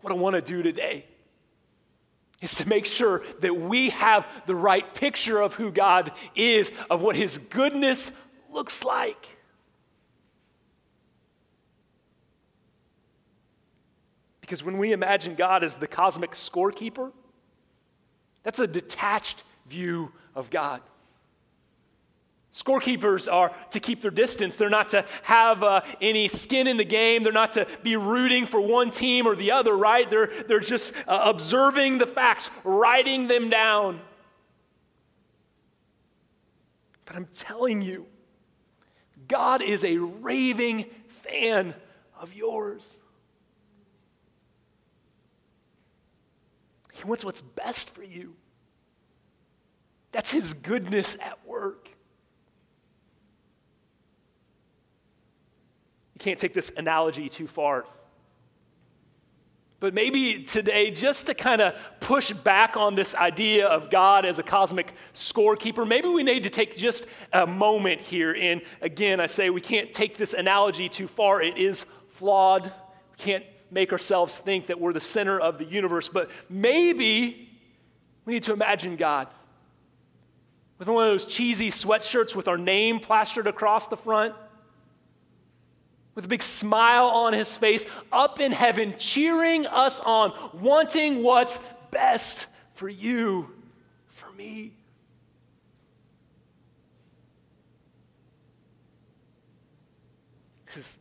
What 0.01 0.13
I 0.13 0.17
want 0.17 0.35
to 0.35 0.43
do 0.43 0.63
today 0.63 1.07
is 2.41 2.57
to 2.57 2.69
make 2.69 2.87
sure 2.87 3.23
that 3.41 3.55
we 3.55 3.91
have 3.91 4.27
the 4.47 4.55
right 4.55 4.95
picture 4.95 5.41
of 5.41 5.55
who 5.55 5.71
God 5.71 6.13
is, 6.35 6.73
of 6.91 7.01
what 7.03 7.15
His 7.15 7.39
goodness 7.39 8.11
looks 8.51 8.85
like. 8.85 9.29
Because 14.41 14.65
when 14.65 14.77
we 14.77 14.93
imagine 14.93 15.37
God 15.37 15.63
as 15.63 15.77
the 15.77 15.87
cosmic 15.87 16.33
scorekeeper, 16.33 17.13
that's 18.43 18.59
a 18.59 18.67
detached 18.67 19.45
view 19.73 20.13
of 20.35 20.51
God. 20.51 20.83
Scorekeepers 22.53 23.33
are 23.33 23.51
to 23.71 23.81
keep 23.81 24.03
their 24.03 24.11
distance. 24.11 24.57
They're 24.57 24.69
not 24.69 24.91
to 24.91 25.07
have 25.23 25.63
uh, 25.63 25.81
any 26.03 26.29
skin 26.29 26.67
in 26.67 26.77
the 26.77 26.85
game. 26.85 27.23
They're 27.23 27.33
not 27.33 27.53
to 27.53 27.67
be 27.83 27.97
rooting 27.97 28.45
for 28.45 28.61
one 28.61 28.91
team 28.91 29.27
or 29.27 29.35
the 29.35 29.53
other, 29.53 29.75
right? 29.75 30.09
They're, 30.09 30.31
they're 30.47 30.61
just 30.61 30.93
uh, 31.09 31.23
observing 31.25 31.97
the 31.97 32.07
facts, 32.07 32.51
writing 32.63 33.27
them 33.27 33.49
down. 33.49 34.01
But 37.07 37.17
I'm 37.17 37.29
telling 37.35 37.81
you, 37.81 38.07
God 39.29 39.63
is 39.63 39.83
a 39.83 39.97
raving 39.97 40.85
fan 41.09 41.75
of 42.21 42.35
yours. 42.35 42.99
He 46.93 47.05
wants 47.05 47.25
what's 47.25 47.41
best 47.41 47.89
for 47.89 48.05
you. 48.05 48.35
That's 50.13 50.31
His 50.31 50.55
goodness 50.55 51.17
at 51.21 51.39
work. 51.47 51.89
You 56.15 56.19
can't 56.19 56.39
take 56.39 56.55
this 56.55 56.71
analogy 56.77 57.29
too 57.29 57.47
far. 57.47 57.85
But 59.81 59.95
maybe 59.95 60.45
today, 60.45 60.93
just 60.93 61.27
to 61.27 61.35
kind 61.35 61.61
of 61.61 61.75
push 61.99 62.31
back 62.31 62.77
on 62.77 62.95
this 62.95 63.17
idea 63.17 63.67
of 63.67 63.91
God 63.91 64.25
as 64.25 64.39
a 64.39 64.43
cosmic 64.45 64.93
scorekeeper, 65.13 65.89
maybe 65.89 66.07
we 66.07 66.23
need 66.23 66.45
to 66.45 66.51
take 66.51 66.77
just 66.77 67.07
a 67.33 67.49
moment 67.49 68.01
here. 68.01 68.33
And 68.33 68.63
again, 68.81 69.19
I 69.19 69.27
say 69.27 69.51
we 69.51 69.61
can't 69.61 69.93
take 69.93 70.19
this 70.19 70.35
analogy 70.35 70.89
too 70.89 71.09
far, 71.09 71.43
it 71.43 71.57
is 71.57 71.85
flawed. 72.11 72.67
We 72.67 73.25
can't 73.25 73.45
make 73.73 73.91
ourselves 73.91 74.39
think 74.39 74.69
that 74.69 74.79
we're 74.79 74.93
the 74.93 75.01
center 75.01 75.41
of 75.41 75.59
the 75.59 75.65
universe. 75.65 76.09
But 76.09 76.31
maybe 76.49 77.51
we 78.25 78.35
need 78.35 78.45
to 78.45 78.53
imagine 78.53 78.95
God 78.95 79.27
with 80.83 80.89
one 80.89 81.05
of 81.05 81.13
those 81.13 81.25
cheesy 81.25 81.71
sweatshirts 81.71 82.35
with 82.35 82.49
our 82.49 82.59
name 82.59 82.99
plastered 82.99 83.47
across 83.47 83.87
the 83.87 83.97
front, 83.97 84.35
with 86.17 86.25
a 86.25 86.29
big 86.29 86.43
smile 86.43 87.07
on 87.07 87.33
his 87.33 87.57
face, 87.57 87.87
up 88.11 88.41
in 88.41 88.51
heaven, 88.51 88.93
cheering 88.99 89.65
us 89.69 90.01
on, 90.01 90.33
wanting 90.55 91.23
what's 91.23 91.61
best 91.93 92.49
for 92.75 92.89
you, 92.89 93.49
for 94.09 94.33
me. 94.33 94.73
Because 100.67 100.99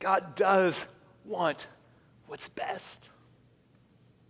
God 0.00 0.34
does 0.34 0.86
want 1.24 1.68
what's 2.26 2.48
best. 2.48 3.10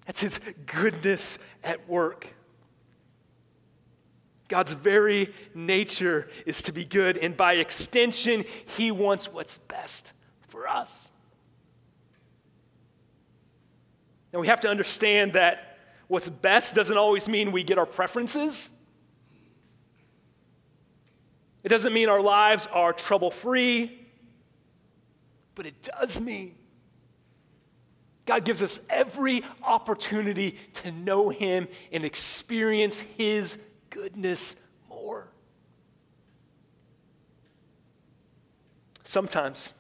That's 0.05 0.21
His 0.21 0.39
goodness 0.67 1.39
at 1.65 1.89
work. 1.89 2.35
God's 4.53 4.75
very 4.75 5.33
nature 5.55 6.29
is 6.45 6.61
to 6.65 6.73
be 6.73 6.85
good, 6.85 7.17
and 7.17 7.35
by 7.35 7.55
extension, 7.55 8.45
He 8.77 8.91
wants 8.91 9.33
what's 9.33 9.57
best 9.57 10.13
for 10.49 10.69
us. 10.69 11.11
Now, 14.31 14.41
we 14.41 14.49
have 14.49 14.61
to 14.61 14.69
understand 14.69 15.33
that 15.33 15.79
what's 16.07 16.29
best 16.29 16.75
doesn't 16.75 16.99
always 16.99 17.31
mean 17.31 17.51
we 17.51 17.63
get 17.63 17.79
our 17.79 17.87
preferences. 17.87 18.69
It 21.65 21.71
doesn't 21.71 21.95
mean 21.95 22.11
our 22.11 22.21
lives 22.21 22.69
are 22.75 22.93
trouble 22.93 23.31
free, 23.31 24.07
but 25.55 25.65
it 25.65 25.81
does 25.99 26.21
mean 26.21 26.57
God 28.27 28.45
gives 28.45 28.63
us 28.63 28.81
every 28.91 29.45
opportunity 29.63 30.59
to 30.75 30.93
know 30.93 31.31
Him 31.31 31.69
and 31.91 32.05
experience 32.05 33.01
His 33.01 33.57
goodness 33.93 34.57
more. 34.89 35.29
Sometimes, 39.05 39.73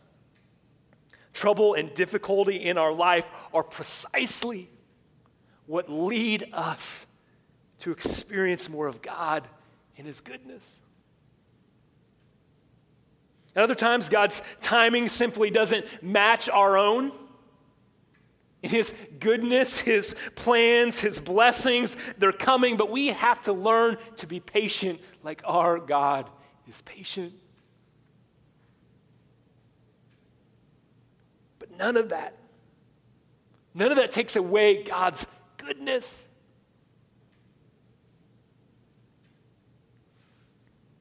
trouble 1.33 1.75
and 1.75 1.93
difficulty 1.95 2.57
in 2.57 2.79
our 2.79 2.93
life 2.93 3.25
are 3.53 3.63
precisely 3.63 4.69
what 5.67 5.91
lead 5.91 6.47
us 6.53 7.07
to 7.79 7.91
experience 7.91 8.69
more 8.69 8.87
of 8.87 9.01
God 9.01 9.49
and 9.97 10.07
His 10.07 10.21
goodness. 10.21 10.81
At 13.57 13.63
other 13.63 13.75
times, 13.75 14.09
God's 14.09 14.43
timing 14.61 15.09
simply 15.09 15.51
doesn't 15.51 16.03
match 16.03 16.49
our 16.49 16.77
own. 16.77 17.13
In 18.63 18.71
His 18.71 18.93
goodness, 19.19 19.81
His 19.81 20.15
plans, 20.35 21.01
His 21.01 21.21
blessings, 21.21 21.97
they're 22.19 22.33
coming, 22.33 22.77
but 22.77 22.91
we 22.91 23.09
have 23.09 23.41
to 23.43 23.53
learn 23.53 23.97
to 24.17 24.27
be 24.27 24.41
patient 24.41 25.01
like 25.23 25.43
our 25.45 25.79
God 25.79 26.31
is 26.69 26.81
patient. 26.83 27.33
But 31.59 31.77
none 31.77 31.97
of 31.97 32.11
that, 32.11 32.39
none 33.75 33.91
of 33.91 33.97
that 33.97 34.13
takes 34.13 34.37
away 34.37 34.85
God's 34.85 35.27
goodness. 35.57 36.29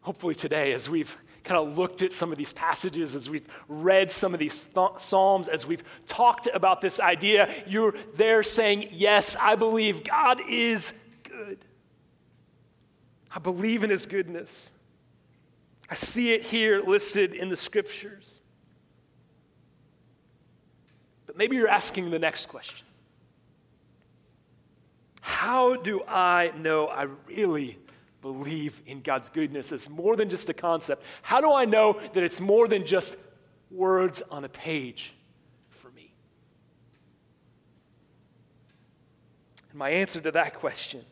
Hopefully, 0.01 0.33
today, 0.33 0.73
as 0.73 0.89
we've 0.89 1.15
kind 1.43 1.59
of 1.59 1.77
looked 1.77 2.01
at 2.01 2.11
some 2.11 2.31
of 2.31 2.37
these 2.37 2.53
passages, 2.53 3.15
as 3.15 3.29
we've 3.29 3.47
read 3.67 4.11
some 4.11 4.33
of 4.33 4.39
these 4.39 4.63
th- 4.63 4.91
Psalms, 4.97 5.47
as 5.47 5.65
we've 5.65 5.83
talked 6.05 6.47
about 6.53 6.81
this 6.81 6.99
idea, 6.99 7.51
you're 7.67 7.95
there 8.15 8.43
saying, 8.43 8.89
Yes, 8.91 9.35
I 9.39 9.55
believe 9.55 10.03
God 10.03 10.39
is 10.47 10.93
good. 11.23 11.59
I 13.33 13.39
believe 13.39 13.83
in 13.83 13.89
his 13.89 14.05
goodness. 14.05 14.71
I 15.89 15.95
see 15.95 16.33
it 16.33 16.43
here 16.43 16.81
listed 16.81 17.33
in 17.33 17.49
the 17.49 17.57
scriptures. 17.57 18.39
But 21.25 21.37
maybe 21.37 21.55
you're 21.55 21.67
asking 21.67 22.11
the 22.11 22.19
next 22.19 22.47
question 22.47 22.87
How 25.21 25.75
do 25.75 26.03
I 26.07 26.51
know 26.57 26.87
I 26.87 27.07
really 27.27 27.77
believe 28.21 28.81
in 28.85 29.01
God's 29.01 29.29
goodness 29.29 29.71
as 29.71 29.89
more 29.89 30.15
than 30.15 30.29
just 30.29 30.49
a 30.49 30.53
concept? 30.53 31.03
How 31.21 31.41
do 31.41 31.51
I 31.51 31.65
know 31.65 31.99
that 32.13 32.23
it's 32.23 32.39
more 32.39 32.67
than 32.67 32.85
just 32.85 33.17
words 33.69 34.21
on 34.29 34.43
a 34.43 34.49
page 34.49 35.13
for 35.69 35.89
me? 35.91 36.13
And 39.69 39.79
my 39.79 39.89
answer 39.89 40.21
to 40.21 40.31
that 40.31 40.53
question 40.59 41.03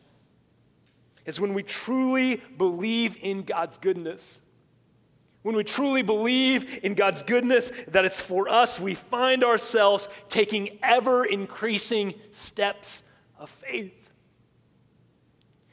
is 1.26 1.40
when 1.40 1.54
we 1.54 1.62
truly 1.62 2.40
believe 2.56 3.16
in 3.20 3.42
God's 3.42 3.78
goodness. 3.78 4.40
When 5.42 5.56
we 5.56 5.64
truly 5.64 6.02
believe 6.02 6.80
in 6.82 6.94
God's 6.94 7.22
goodness, 7.22 7.72
that 7.88 8.04
it's 8.04 8.20
for 8.20 8.48
us, 8.48 8.78
we 8.78 8.94
find 8.94 9.42
ourselves 9.42 10.08
taking 10.28 10.78
ever 10.82 11.24
increasing 11.24 12.14
steps 12.30 13.02
of 13.38 13.48
faith. 13.48 13.99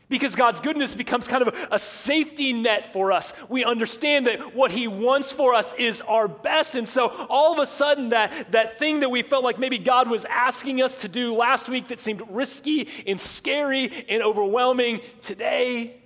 Because 0.10 0.36
God's 0.36 0.62
goodness 0.62 0.96
becomes 0.96 1.28
kind 1.28 1.46
of 1.46 1.67
a 1.70 1.78
safety 1.78 2.54
net 2.54 2.93
for 2.93 3.12
us. 3.12 3.34
We 3.50 3.65
understand 3.65 4.26
that 4.28 4.56
what 4.56 4.72
He 4.72 4.88
wants 4.88 5.34
for 5.34 5.54
us 5.54 5.74
is 5.74 6.00
our 6.02 6.30
best. 6.30 6.76
And 6.76 6.88
so 6.88 7.10
all 7.30 7.52
of 7.52 7.60
a 7.60 7.65
sudden, 7.65 8.10
that, 8.10 8.54
that 8.54 8.80
thing 8.80 9.02
that 9.02 9.10
we 9.10 9.22
felt 9.22 9.43
like 9.43 9.60
maybe 9.60 9.78
God 9.78 10.10
was 10.10 10.24
asking 10.26 10.82
us 10.82 10.96
to 10.98 11.10
do 11.10 11.36
last 11.36 11.67
week 11.67 11.89
that 11.89 12.00
seemed 12.00 12.24
risky 12.30 12.88
and 13.06 13.20
scary 13.20 14.06
and 14.08 14.24
overwhelming, 14.24 15.02
today 15.20 15.98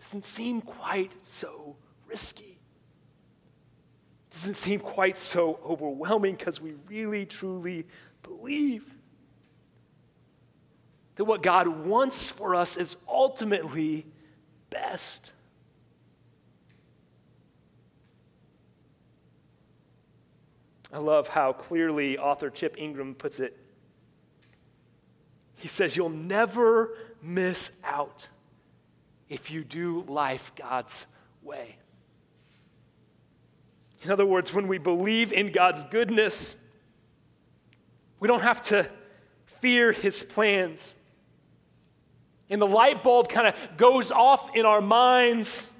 doesn't 0.00 0.24
seem 0.24 0.60
quite 0.60 1.12
so 1.22 1.76
risky. 2.06 2.58
Doesn't 4.30 4.54
seem 4.54 4.78
quite 4.78 5.18
so 5.18 5.58
overwhelming 5.64 6.36
because 6.36 6.60
we 6.60 6.74
really, 6.88 7.26
truly 7.26 7.86
believe 8.22 8.89
that 11.20 11.26
what 11.26 11.42
God 11.42 11.68
wants 11.68 12.30
for 12.30 12.54
us 12.54 12.78
is 12.78 12.96
ultimately 13.06 14.06
best. 14.70 15.32
I 20.90 20.96
love 20.96 21.28
how 21.28 21.52
clearly 21.52 22.16
author 22.16 22.48
Chip 22.48 22.76
Ingram 22.78 23.14
puts 23.14 23.38
it. 23.38 23.54
He 25.56 25.68
says, 25.68 25.94
You'll 25.94 26.08
never 26.08 26.96
miss 27.20 27.70
out 27.84 28.26
if 29.28 29.50
you 29.50 29.62
do 29.62 30.06
life 30.08 30.52
God's 30.56 31.06
way. 31.42 31.76
In 34.04 34.10
other 34.10 34.24
words, 34.24 34.54
when 34.54 34.68
we 34.68 34.78
believe 34.78 35.34
in 35.34 35.52
God's 35.52 35.84
goodness, 35.84 36.56
we 38.20 38.26
don't 38.26 38.40
have 38.40 38.62
to 38.62 38.88
fear 39.60 39.92
his 39.92 40.22
plans. 40.22 40.96
And 42.50 42.60
the 42.60 42.66
light 42.66 43.04
bulb 43.04 43.28
kind 43.28 43.46
of 43.46 43.54
goes 43.76 44.10
off 44.10 44.56
in 44.56 44.66
our 44.66 44.80
minds. 44.80 45.70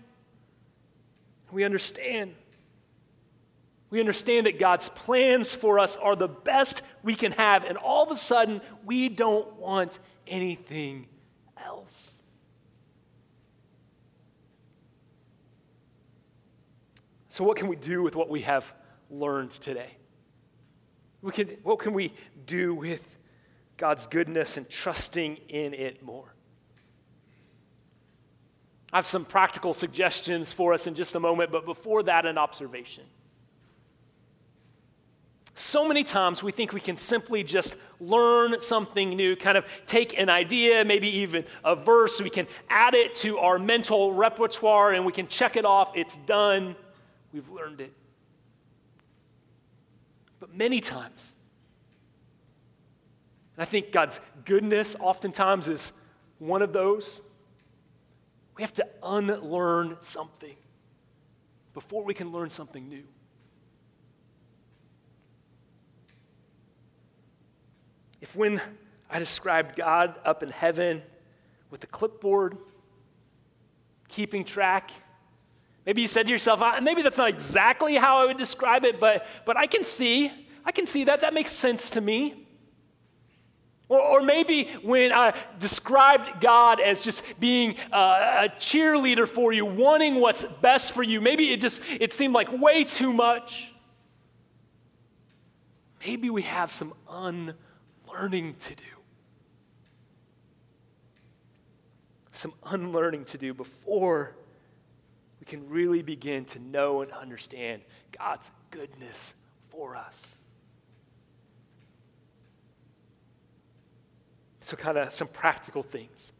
We 1.51 1.65
understand. 1.65 2.35
We 3.91 3.99
understand 3.99 4.47
that 4.47 4.61
God's 4.61 4.89
plans 4.89 5.53
for 5.53 5.81
us 5.81 5.97
are 5.97 6.15
the 6.15 6.29
best 6.29 6.83
we 7.03 7.17
can 7.17 7.33
have, 7.33 7.65
and 7.65 7.77
all 7.77 8.05
of 8.05 8.11
a 8.13 8.17
sudden, 8.17 8.61
we 8.85 9.09
don't 9.09 9.53
want 9.55 9.99
anything 10.29 11.07
else. 11.57 12.19
So, 17.31 17.43
what 17.43 17.57
can 17.57 17.67
we 17.67 17.75
do 17.75 18.03
with 18.03 18.15
what 18.15 18.29
we 18.29 18.43
have 18.43 18.73
learned 19.11 19.51
today? 19.51 19.91
We 21.21 21.33
can, 21.33 21.49
what 21.65 21.81
can 21.81 21.93
we 21.93 22.13
do 22.47 22.75
with 22.75 23.03
God's 23.77 24.07
goodness 24.07 24.57
and 24.57 24.69
trusting 24.71 25.37
in 25.49 25.75
it 25.75 26.03
more? 26.03 26.35
I 28.93 28.99
have 28.99 29.07
some 29.07 29.25
practical 29.25 29.73
suggestions 29.73 30.53
for 30.53 30.73
us 30.73 30.87
in 30.87 30.95
just 30.95 31.15
a 31.15 31.21
moment, 31.21 31.53
but 31.53 31.65
before 31.65 32.03
that, 32.05 32.27
an 32.27 32.39
observation. 32.39 33.05
So 35.55 35.87
many 35.87 36.05
times 36.05 36.43
we 36.43 36.53
think 36.53 36.73
we 36.73 36.81
can 36.81 36.97
simply 36.97 37.45
just 37.45 37.77
learn 38.01 38.59
something 38.61 39.11
new, 39.11 39.37
kind 39.37 39.59
of 39.59 39.67
take 39.87 40.19
an 40.19 40.29
idea, 40.29 40.85
maybe 40.85 41.09
even 41.19 41.45
a 41.63 41.77
verse, 41.77 42.21
we 42.21 42.31
can 42.31 42.47
add 42.69 42.95
it 42.95 43.15
to 43.17 43.39
our 43.39 43.59
mental 43.59 44.13
repertoire 44.13 44.93
and 44.93 45.05
we 45.05 45.13
can 45.13 45.29
check 45.29 45.57
it 45.57 45.65
off. 45.65 45.93
It's 45.95 46.17
done. 46.17 46.75
We've 47.33 47.49
learned 47.51 47.83
it. 47.83 47.93
But 50.41 50.55
many 50.55 50.81
times, 50.81 51.35
and 53.57 53.63
I 53.63 53.67
think 53.67 53.93
God's 53.93 54.21
goodness 54.47 54.97
oftentimes 54.99 55.69
is 55.69 55.93
one 56.39 56.63
of 56.63 56.73
those 56.73 57.21
we 58.61 58.63
have 58.65 58.75
to 58.75 58.87
unlearn 59.03 59.97
something 60.01 60.55
before 61.73 62.05
we 62.05 62.13
can 62.13 62.31
learn 62.31 62.51
something 62.51 62.91
new. 62.91 63.05
If 68.21 68.37
when 68.37 68.61
I 69.09 69.19
described 69.19 69.77
God 69.77 70.15
up 70.27 70.43
in 70.43 70.51
heaven 70.51 71.01
with 71.71 71.83
a 71.85 71.87
clipboard, 71.87 72.59
keeping 74.09 74.45
track, 74.45 74.91
maybe 75.87 76.03
you 76.03 76.07
said 76.07 76.27
to 76.27 76.31
yourself, 76.31 76.63
maybe 76.83 77.01
that's 77.01 77.17
not 77.17 77.31
exactly 77.31 77.95
how 77.97 78.19
I 78.19 78.27
would 78.27 78.37
describe 78.37 78.85
it, 78.85 79.01
but, 79.01 79.27
but 79.47 79.57
I 79.57 79.69
can 79.69 79.85
see, 79.85 80.31
I 80.67 80.73
can 80.73 80.85
see 80.85 81.05
that. 81.05 81.23
That 81.23 81.33
makes 81.33 81.51
sense 81.51 81.89
to 81.93 82.03
me. 82.03 82.47
Or, 83.91 84.01
or 84.01 84.23
maybe 84.23 84.69
when 84.83 85.13
I 85.13 85.35
described 85.59 86.41
God 86.41 86.81
as 86.81 87.03
just 87.03 87.25
being 87.41 87.75
uh, 87.93 88.47
a 88.47 88.49
cheerleader 88.49 89.29
for 89.29 89.53
you, 89.53 89.67
wanting 89.67 90.15
what's 90.15 90.45
best 90.45 90.93
for 90.93 91.03
you, 91.03 91.21
maybe 91.21 91.51
it 91.51 91.61
just 91.61 91.83
it 91.99 92.15
seemed 92.15 92.33
like 92.33 92.49
way 92.53 92.85
too 92.85 93.13
much. 93.13 93.73
Maybe 96.07 96.31
we 96.31 96.43
have 96.43 96.73
some 96.73 96.95
unlearning 97.11 98.55
to 98.55 98.75
do. 98.77 98.83
Some 102.31 102.55
unlearning 102.65 103.25
to 103.27 103.39
do 103.39 103.53
before 103.53 104.37
we 105.41 105.47
can 105.47 105.69
really 105.69 106.03
begin 106.03 106.45
to 106.47 106.61
know 106.61 107.03
and 107.03 107.11
understand 107.11 107.83
God's 108.17 108.53
goodness 108.71 109.35
for 109.69 109.97
us. 109.97 110.37
So, 114.71 114.77
kind 114.77 114.99
of 114.99 115.13
some 115.13 115.27
practical 115.27 115.83
things. 115.83 116.31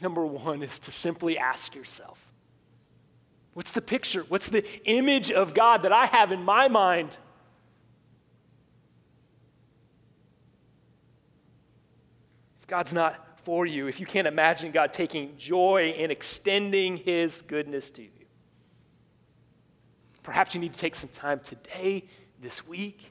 Number 0.00 0.24
one 0.24 0.62
is 0.62 0.78
to 0.78 0.92
simply 0.92 1.36
ask 1.36 1.74
yourself 1.74 2.24
what's 3.54 3.72
the 3.72 3.82
picture? 3.82 4.20
What's 4.28 4.50
the 4.50 4.64
image 4.88 5.32
of 5.32 5.52
God 5.52 5.82
that 5.82 5.92
I 5.92 6.06
have 6.06 6.30
in 6.30 6.44
my 6.44 6.68
mind? 6.68 7.16
If 12.60 12.68
God's 12.68 12.92
not 12.92 13.40
for 13.42 13.66
you, 13.66 13.88
if 13.88 13.98
you 13.98 14.06
can't 14.06 14.28
imagine 14.28 14.70
God 14.70 14.92
taking 14.92 15.36
joy 15.36 15.92
in 15.98 16.12
extending 16.12 16.98
his 16.98 17.42
goodness 17.42 17.90
to 17.92 18.02
you, 18.02 18.10
perhaps 20.22 20.54
you 20.54 20.60
need 20.60 20.74
to 20.74 20.78
take 20.78 20.94
some 20.94 21.10
time 21.10 21.40
today, 21.40 22.04
this 22.40 22.64
week, 22.64 23.10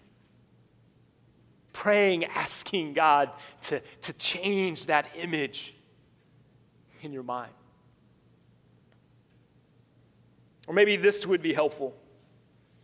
praying, 1.75 2.23
asking 2.23 2.93
God 2.93 3.29
to, 3.63 3.81
to 4.03 4.13
change 4.13 4.85
that 4.85 5.07
image 5.15 5.75
in 7.01 7.11
your 7.11 7.21
mind. 7.21 7.51
Or 10.67 10.73
maybe 10.73 10.95
this 10.95 11.27
would 11.27 11.41
be 11.41 11.53
helpful. 11.53 11.93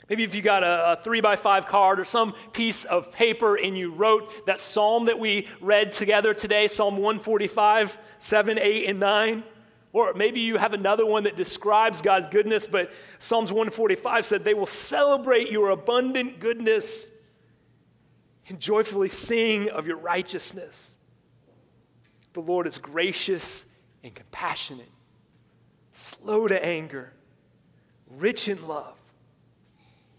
Maybe 0.10 0.26
if 0.26 0.36
you 0.36 0.42
got 0.42 0.64
a, 0.64 0.92
a, 0.92 1.04
three 1.04 1.22
by 1.22 1.38
five 1.38 1.68
card 1.68 2.02
or 2.02 2.04
some 2.04 2.36
piece 2.52 2.84
of 2.84 3.14
paper 3.14 3.56
and 3.56 3.78
you 3.78 3.94
wrote 3.94 4.46
that 4.46 4.60
psalm 4.60 5.06
that 5.06 5.18
we 5.18 5.48
read 5.62 5.94
together 5.94 6.34
today, 6.34 6.68
Psalm 6.68 6.96
145, 6.96 7.98
7, 8.18 8.60
8, 8.60 8.86
and 8.88 9.00
9. 9.00 9.44
Or 9.94 10.14
maybe 10.14 10.42
you 10.42 10.58
have 10.58 10.74
another 10.74 11.06
one 11.06 11.24
that 11.24 11.38
describes 11.38 12.02
God's 12.02 12.28
goodness, 12.28 12.68
but 12.68 12.92
Psalms 13.20 13.54
145 13.54 14.26
said, 14.26 14.44
They 14.44 14.54
will 14.54 14.66
celebrate 14.66 15.50
your 15.50 15.70
abundant 15.70 16.42
goodness 16.42 17.10
and 18.52 18.60
joyfully 18.60 19.08
sing 19.08 19.70
of 19.70 19.88
your 19.88 19.96
righteousness. 19.96 20.98
The 22.34 22.42
Lord 22.42 22.68
is 22.68 22.78
gracious 22.78 23.66
and 24.04 24.14
compassionate, 24.14 24.92
slow 25.94 26.50
to 26.50 26.66
anger, 26.66 27.14
rich 28.10 28.50
in 28.50 28.68
love. 28.68 28.98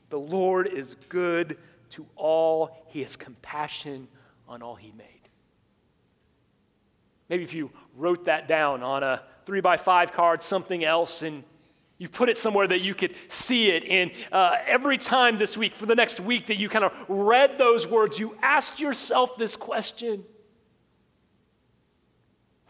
The 0.08 0.18
Lord 0.18 0.66
is 0.66 0.96
good 1.10 1.58
to 1.90 2.06
all, 2.16 2.86
He 2.88 3.02
has 3.02 3.16
compassion 3.16 4.08
on 4.48 4.62
all 4.62 4.76
He 4.76 4.94
made. 4.96 5.28
Maybe 7.28 7.44
if 7.44 7.52
you 7.52 7.70
wrote 7.98 8.24
that 8.24 8.48
down 8.48 8.82
on 8.82 9.02
a 9.02 9.24
three 9.44 9.60
by 9.60 9.76
five 9.76 10.14
card, 10.14 10.42
something 10.42 10.82
else, 10.82 11.22
and 11.22 11.44
you 12.02 12.08
put 12.08 12.28
it 12.28 12.36
somewhere 12.36 12.66
that 12.66 12.80
you 12.80 12.96
could 12.96 13.14
see 13.28 13.68
it. 13.68 13.84
And 13.84 14.10
uh, 14.32 14.56
every 14.66 14.98
time 14.98 15.38
this 15.38 15.56
week, 15.56 15.72
for 15.72 15.86
the 15.86 15.94
next 15.94 16.18
week, 16.18 16.48
that 16.48 16.56
you 16.56 16.68
kind 16.68 16.84
of 16.84 16.92
read 17.06 17.58
those 17.58 17.86
words, 17.86 18.18
you 18.18 18.36
asked 18.42 18.80
yourself 18.80 19.36
this 19.36 19.54
question 19.54 20.24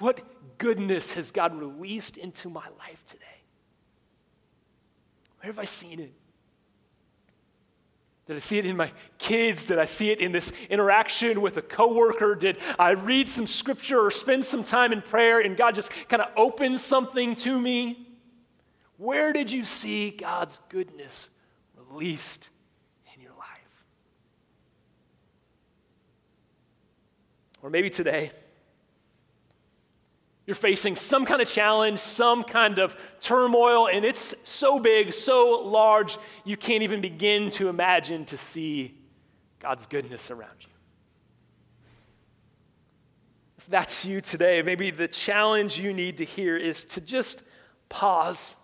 What 0.01 0.21
goodness 0.59 1.14
has 1.14 1.31
God 1.31 1.59
released 1.59 2.18
into 2.18 2.51
my 2.51 2.66
life 2.79 3.03
today? 3.07 3.25
Where 5.40 5.51
have 5.51 5.59
I 5.59 5.64
seen 5.64 5.99
it? 5.99 6.12
Did 8.27 8.37
I 8.37 8.40
see 8.40 8.59
it 8.59 8.66
in 8.66 8.77
my 8.77 8.92
kids? 9.16 9.64
Did 9.64 9.79
I 9.79 9.87
see 9.87 10.11
it 10.11 10.21
in 10.21 10.33
this 10.33 10.53
interaction 10.68 11.40
with 11.40 11.57
a 11.57 11.62
coworker? 11.62 12.35
Did 12.35 12.59
I 12.79 12.90
read 12.90 13.31
some 13.31 13.47
scripture 13.47 13.99
or 13.99 14.11
spend 14.11 14.45
some 14.45 14.62
time 14.62 14.92
in 14.92 15.01
prayer 15.01 15.40
and 15.40 15.57
God 15.57 15.75
just 15.75 15.90
kind 16.11 16.21
of 16.21 16.29
opened 16.37 16.81
something 16.81 17.35
to 17.37 17.59
me? 17.59 18.12
Where 19.03 19.33
did 19.33 19.51
you 19.51 19.65
see 19.65 20.11
God's 20.11 20.61
goodness 20.69 21.29
released 21.77 22.49
in 23.12 23.21
your 23.21 23.33
life? 23.33 23.85
Or 27.62 27.69
maybe 27.69 27.91
today, 27.91 28.31
you're 30.47 30.55
facing 30.55 30.95
some 30.95 31.25
kind 31.25 31.43
of 31.43 31.49
challenge, 31.49 31.99
some 31.99 32.45
kind 32.45 32.79
of 32.79 32.95
turmoil, 33.21 33.88
and 33.88 34.05
it's 34.05 34.37
so 34.45 34.79
big, 34.79 35.12
so 35.12 35.62
large, 35.65 36.17
you 36.45 36.57
can't 36.57 36.85
even 36.85 37.01
begin 37.01 37.51
to 37.51 37.69
imagine 37.69 38.25
to 38.27 38.37
see 38.37 38.95
God's 39.59 39.87
goodness 39.87 40.31
around 40.31 40.59
you. 40.61 40.69
If 43.59 43.67
that's 43.67 44.05
you 44.05 44.21
today, 44.21 44.62
maybe 44.62 44.93
the 44.93 45.09
challenge 45.09 45.77
you 45.77 45.93
need 45.93 46.19
to 46.19 46.25
hear 46.25 46.57
is 46.57 46.85
to 46.85 47.01
just 47.01 47.43
pause 47.88 48.55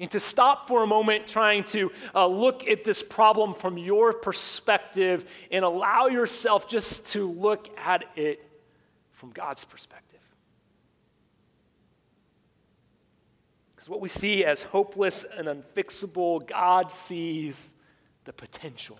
and 0.00 0.10
to 0.10 0.20
stop 0.20 0.68
for 0.68 0.82
a 0.82 0.86
moment 0.86 1.26
trying 1.26 1.64
to 1.64 1.90
uh, 2.14 2.26
look 2.26 2.68
at 2.68 2.84
this 2.84 3.02
problem 3.02 3.54
from 3.54 3.76
your 3.76 4.12
perspective 4.12 5.28
and 5.50 5.64
allow 5.64 6.06
yourself 6.06 6.68
just 6.68 7.06
to 7.06 7.28
look 7.30 7.68
at 7.78 8.04
it 8.16 8.44
from 9.12 9.30
God's 9.30 9.64
perspective. 9.64 10.20
Because 13.74 13.88
what 13.88 14.00
we 14.00 14.08
see 14.08 14.44
as 14.44 14.62
hopeless 14.62 15.24
and 15.24 15.48
unfixable, 15.48 16.46
God 16.46 16.92
sees 16.92 17.74
the 18.24 18.32
potential. 18.32 18.98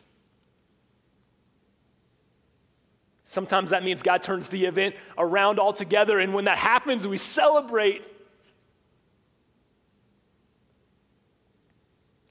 Sometimes 3.25 3.71
that 3.71 3.85
means 3.85 4.03
God 4.03 4.23
turns 4.23 4.49
the 4.49 4.65
event 4.65 4.97
around 5.19 5.61
altogether, 5.61 6.19
and 6.19 6.33
when 6.33 6.47
that 6.47 6.59
happens, 6.59 7.07
we 7.07 7.19
celebrate. 7.19 8.03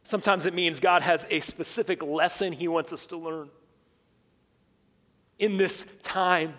Sometimes 0.07 0.45
it 0.45 0.53
means 0.53 0.79
God 0.79 1.01
has 1.01 1.27
a 1.29 1.41
specific 1.41 2.01
lesson 2.01 2.53
He 2.53 2.69
wants 2.69 2.93
us 2.93 3.07
to 3.07 3.17
learn 3.17 3.49
in 5.37 5.57
this 5.57 5.83
time. 6.01 6.53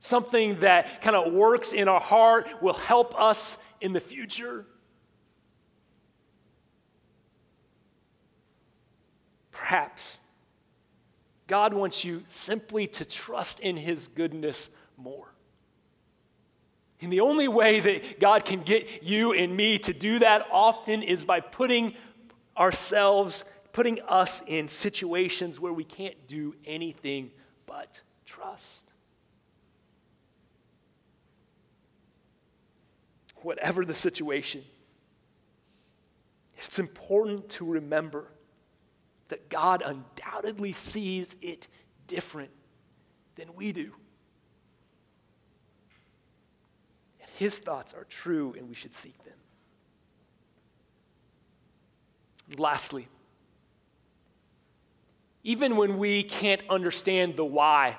Something 0.00 0.58
that 0.58 1.00
kind 1.00 1.16
of 1.16 1.32
works 1.32 1.72
in 1.72 1.88
our 1.88 2.02
heart 2.02 2.46
will 2.60 2.74
help 2.74 3.18
us 3.18 3.56
in 3.80 3.94
the 3.94 4.00
future. 4.00 4.66
Perhaps 9.50 10.18
God 11.46 11.72
wants 11.72 12.04
you 12.04 12.22
simply 12.26 12.86
to 12.88 13.06
trust 13.06 13.60
in 13.60 13.78
His 13.78 14.08
goodness 14.08 14.68
more. 14.98 15.33
And 17.04 17.12
the 17.12 17.20
only 17.20 17.48
way 17.48 17.80
that 17.80 18.18
God 18.18 18.46
can 18.46 18.62
get 18.62 19.02
you 19.02 19.34
and 19.34 19.54
me 19.54 19.78
to 19.80 19.92
do 19.92 20.20
that 20.20 20.46
often 20.50 21.02
is 21.02 21.26
by 21.26 21.40
putting 21.40 21.94
ourselves, 22.56 23.44
putting 23.74 24.00
us 24.08 24.42
in 24.46 24.68
situations 24.68 25.60
where 25.60 25.72
we 25.72 25.84
can't 25.84 26.16
do 26.26 26.54
anything 26.64 27.30
but 27.66 28.00
trust. 28.24 28.90
Whatever 33.42 33.84
the 33.84 33.92
situation, 33.92 34.64
it's 36.56 36.78
important 36.78 37.50
to 37.50 37.66
remember 37.66 38.30
that 39.28 39.50
God 39.50 39.82
undoubtedly 39.84 40.72
sees 40.72 41.36
it 41.42 41.68
different 42.06 42.50
than 43.36 43.54
we 43.54 43.72
do. 43.72 43.92
His 47.38 47.58
thoughts 47.58 47.92
are 47.92 48.04
true, 48.04 48.54
and 48.56 48.68
we 48.68 48.74
should 48.74 48.94
seek 48.94 49.16
them. 49.24 49.34
Lastly, 52.58 53.08
even 55.42 55.76
when 55.76 55.98
we 55.98 56.22
can't 56.22 56.62
understand 56.70 57.36
the 57.36 57.44
why 57.44 57.96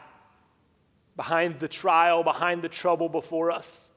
behind 1.16 1.60
the 1.60 1.68
trial, 1.68 2.24
behind 2.24 2.62
the 2.62 2.70
trouble 2.70 3.10
before 3.10 3.52
us, 3.52 3.92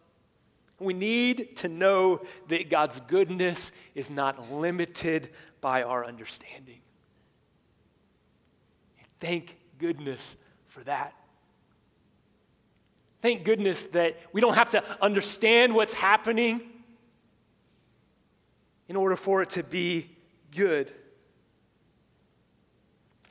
we 0.81 0.95
need 0.95 1.57
to 1.57 1.69
know 1.69 2.21
that 2.49 2.71
God's 2.71 3.01
goodness 3.01 3.73
is 3.95 4.11
not 4.11 4.53
limited 4.53 5.31
by 5.61 5.83
our 5.83 6.05
understanding. 6.05 6.81
Thank 9.21 9.57
goodness 9.79 10.37
for 10.67 10.85
that. 10.85 11.15
Thank 13.21 13.45
goodness 13.45 13.85
that 13.85 14.17
we 14.33 14.41
don't 14.41 14.55
have 14.55 14.71
to 14.71 14.85
understand 15.03 15.75
what's 15.75 15.93
happening 15.93 16.61
in 18.89 18.97
order 18.97 19.17
for 19.17 19.43
it 19.43 19.51
to 19.51 19.63
be 19.63 20.09
good. 20.55 20.93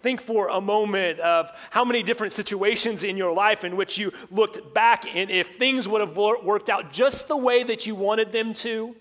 Think 0.02 0.22
for 0.22 0.50
a 0.50 0.62
moment 0.62 1.20
of 1.20 1.52
how 1.72 1.84
many 1.84 2.04
different 2.04 2.32
situations 2.32 3.04
in 3.04 3.18
your 3.18 3.34
life 3.34 3.64
in 3.64 3.76
which 3.76 3.98
you 3.98 4.12
looked 4.30 4.74
back 4.74 5.06
and 5.16 5.32
if 5.32 5.58
things 5.58 5.88
would 5.88 6.02
have 6.02 6.16
worked 6.16 6.70
out 6.70 6.94
just 6.94 7.28
the 7.28 7.38
way 7.38 7.64
that 7.64 7.88
you 7.88 7.96
wanted 7.96 8.32
them 8.32 8.54
to, 8.54 8.96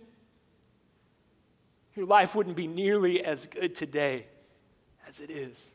your 1.94 2.06
life 2.06 2.34
wouldn't 2.34 2.56
be 2.56 2.66
nearly 2.66 3.22
as 3.24 3.46
good 3.46 3.74
today 3.74 4.26
as 5.06 5.20
it 5.20 5.30
is. 5.30 5.74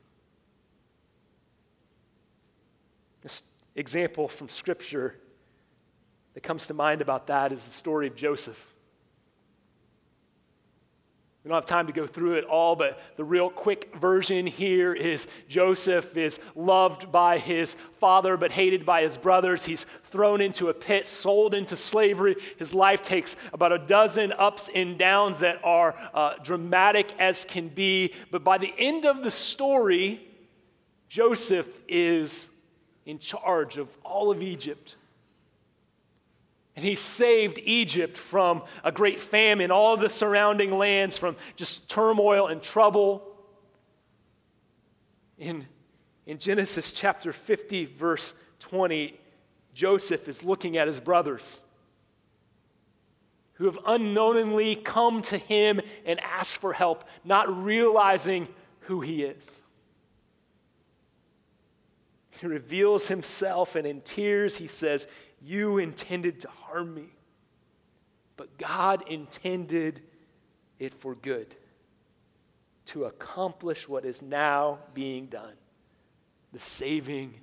Example 3.82 4.30
from 4.30 4.48
Scripture 4.48 5.16
that 6.34 6.44
comes 6.44 6.68
to 6.68 6.74
mind 6.74 7.02
about 7.02 7.28
that 7.28 7.52
is 7.52 7.66
the 7.66 7.72
story 7.72 8.08
of 8.08 8.16
Joseph. 8.16 8.68
We 11.44 11.50
don't 11.50 11.58
have 11.58 11.66
time 11.66 11.88
to 11.88 11.94
go 11.94 12.06
through 12.06 12.34
it 12.34 12.44
all, 12.44 12.76
but 12.76 13.00
the 13.18 13.24
real 13.24 13.50
quick 13.50 13.96
version 13.96 14.46
here 14.46 14.94
is 14.94 15.28
Joseph 15.50 16.16
is 16.16 16.40
loved 16.56 17.12
by 17.12 17.40
his 17.40 17.76
father 18.00 18.38
but 18.38 18.52
hated 18.52 18.86
by 18.86 19.02
his 19.02 19.18
brothers. 19.18 19.66
He's 19.66 19.88
thrown 20.04 20.40
into 20.40 20.70
a 20.70 20.74
pit, 20.76 21.08
sold 21.08 21.56
into 21.56 21.76
slavery. 21.76 22.36
His 22.58 22.76
life 22.76 23.02
takes 23.02 23.36
about 23.54 23.72
a 23.72 23.80
dozen 23.80 24.32
ups 24.34 24.70
and 24.76 25.00
downs 25.00 25.40
that 25.40 25.60
are 25.64 25.96
uh, 26.14 26.36
dramatic 26.44 27.12
as 27.18 27.44
can 27.44 27.70
be. 27.70 28.14
But 28.30 28.44
by 28.44 28.60
the 28.60 28.74
end 28.78 29.06
of 29.06 29.24
the 29.24 29.32
story, 29.32 30.22
Joseph 31.10 31.68
is 31.88 32.50
in 33.06 33.20
charge 33.20 33.78
of 33.78 33.90
all 34.04 34.32
of 34.32 34.42
Egypt. 34.42 34.96
And 36.76 36.86
he 36.86 36.96
saved 36.96 37.60
Egypt 37.64 38.18
from 38.18 38.64
a 38.84 38.92
great 38.92 39.20
famine, 39.20 39.72
all 39.72 39.98
the 39.98 40.10
surrounding 40.10 40.78
lands 40.78 41.18
from 41.18 41.36
just 41.56 41.90
turmoil 41.90 42.48
and 42.48 42.62
trouble. 42.62 43.28
In, 45.38 45.68
in 46.26 46.38
Genesis 46.38 46.94
chapter 46.94 47.34
50, 47.34 47.86
verse 47.86 48.34
20, 48.60 49.20
Joseph 49.74 50.28
is 50.28 50.44
looking 50.44 50.78
at 50.78 50.88
his 50.88 51.00
brothers 51.00 51.62
who 53.62 53.66
have 53.66 53.78
unknowingly 53.86 54.76
come 54.76 55.22
to 55.22 55.38
him 55.38 55.80
and 56.04 56.20
asked 56.22 56.58
for 56.58 56.74
help, 56.74 57.04
not 57.24 57.64
realizing 57.64 58.48
who 58.80 59.02
he 59.02 59.24
is. 59.24 59.62
He 62.42 62.48
reveals 62.48 63.08
himself, 63.08 63.76
and 63.76 63.86
in 63.86 64.02
tears, 64.02 64.58
he 64.58 64.66
says, 64.66 65.08
you 65.44 65.78
intended 65.78 66.40
to 66.40 66.48
harm 66.48 66.96
me, 66.96 67.10
but 68.36 68.58
God 68.58 69.04
intended 69.08 70.02
it 70.80 70.96
for 70.96 71.14
good 71.14 71.54
to 72.88 73.06
accomplish 73.06 73.88
what 73.88 74.06
is 74.06 74.24
now 74.24 74.80
being 74.96 75.28
done 75.28 75.54
the 76.52 76.60
saving 76.60 77.36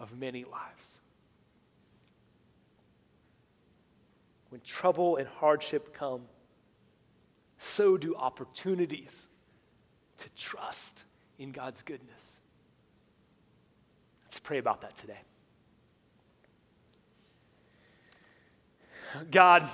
of 0.00 0.12
many 0.18 0.42
lives. 0.42 1.00
When 4.48 4.60
trouble 4.62 5.14
and 5.14 5.28
hardship 5.28 5.94
come, 5.94 6.22
so 7.58 7.96
do 7.96 8.16
opportunities 8.16 9.28
to 10.16 10.28
trust 10.30 11.04
in 11.38 11.52
God's 11.52 11.82
goodness. 11.82 12.37
Let's 14.38 14.46
pray 14.46 14.58
about 14.58 14.82
that 14.82 14.94
today. 14.94 15.18
God, 19.32 19.68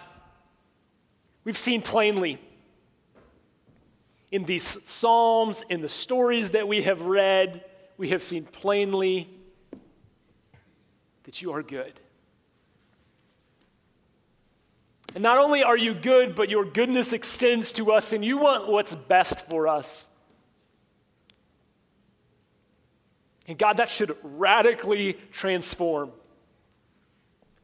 we've 1.44 1.58
seen 1.58 1.82
plainly 1.82 2.40
in 4.30 4.44
these 4.44 4.64
Psalms, 4.88 5.66
in 5.68 5.82
the 5.82 5.88
stories 5.90 6.52
that 6.52 6.66
we 6.66 6.80
have 6.80 7.02
read, 7.02 7.62
we 7.98 8.08
have 8.08 8.22
seen 8.22 8.44
plainly 8.46 9.28
that 11.24 11.42
you 11.42 11.52
are 11.52 11.62
good. 11.62 12.00
And 15.14 15.22
not 15.22 15.36
only 15.36 15.62
are 15.62 15.76
you 15.76 15.92
good, 15.92 16.34
but 16.34 16.48
your 16.48 16.64
goodness 16.64 17.12
extends 17.12 17.70
to 17.74 17.92
us, 17.92 18.14
and 18.14 18.24
you 18.24 18.38
want 18.38 18.66
what's 18.66 18.94
best 18.94 19.46
for 19.50 19.68
us. 19.68 20.08
And 23.46 23.58
God, 23.58 23.76
that 23.76 23.90
should 23.90 24.16
radically 24.22 25.14
transform 25.32 26.10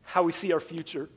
how 0.02 0.22
we 0.22 0.32
see 0.32 0.52
our 0.52 0.60
future. 0.60 1.08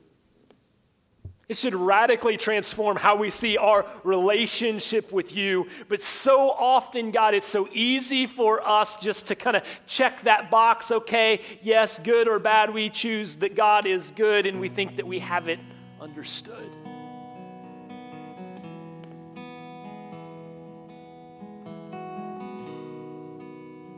It 1.46 1.58
should 1.58 1.74
radically 1.74 2.38
transform 2.38 2.96
how 2.96 3.16
we 3.16 3.28
see 3.28 3.58
our 3.58 3.84
relationship 4.02 5.12
with 5.12 5.36
you. 5.36 5.68
But 5.88 6.00
so 6.00 6.50
often, 6.50 7.10
God, 7.10 7.34
it's 7.34 7.46
so 7.46 7.68
easy 7.72 8.24
for 8.24 8.66
us 8.66 8.96
just 8.96 9.28
to 9.28 9.34
kind 9.34 9.56
of 9.56 9.62
check 9.86 10.22
that 10.22 10.50
box 10.50 10.90
okay, 10.90 11.40
yes, 11.62 11.98
good 11.98 12.28
or 12.28 12.38
bad, 12.38 12.72
we 12.72 12.88
choose 12.88 13.36
that 13.36 13.54
God 13.54 13.86
is 13.86 14.10
good, 14.12 14.46
and 14.46 14.58
we 14.58 14.70
think 14.70 14.96
that 14.96 15.06
we 15.06 15.18
have 15.18 15.48
it 15.48 15.58
understood. 16.00 16.70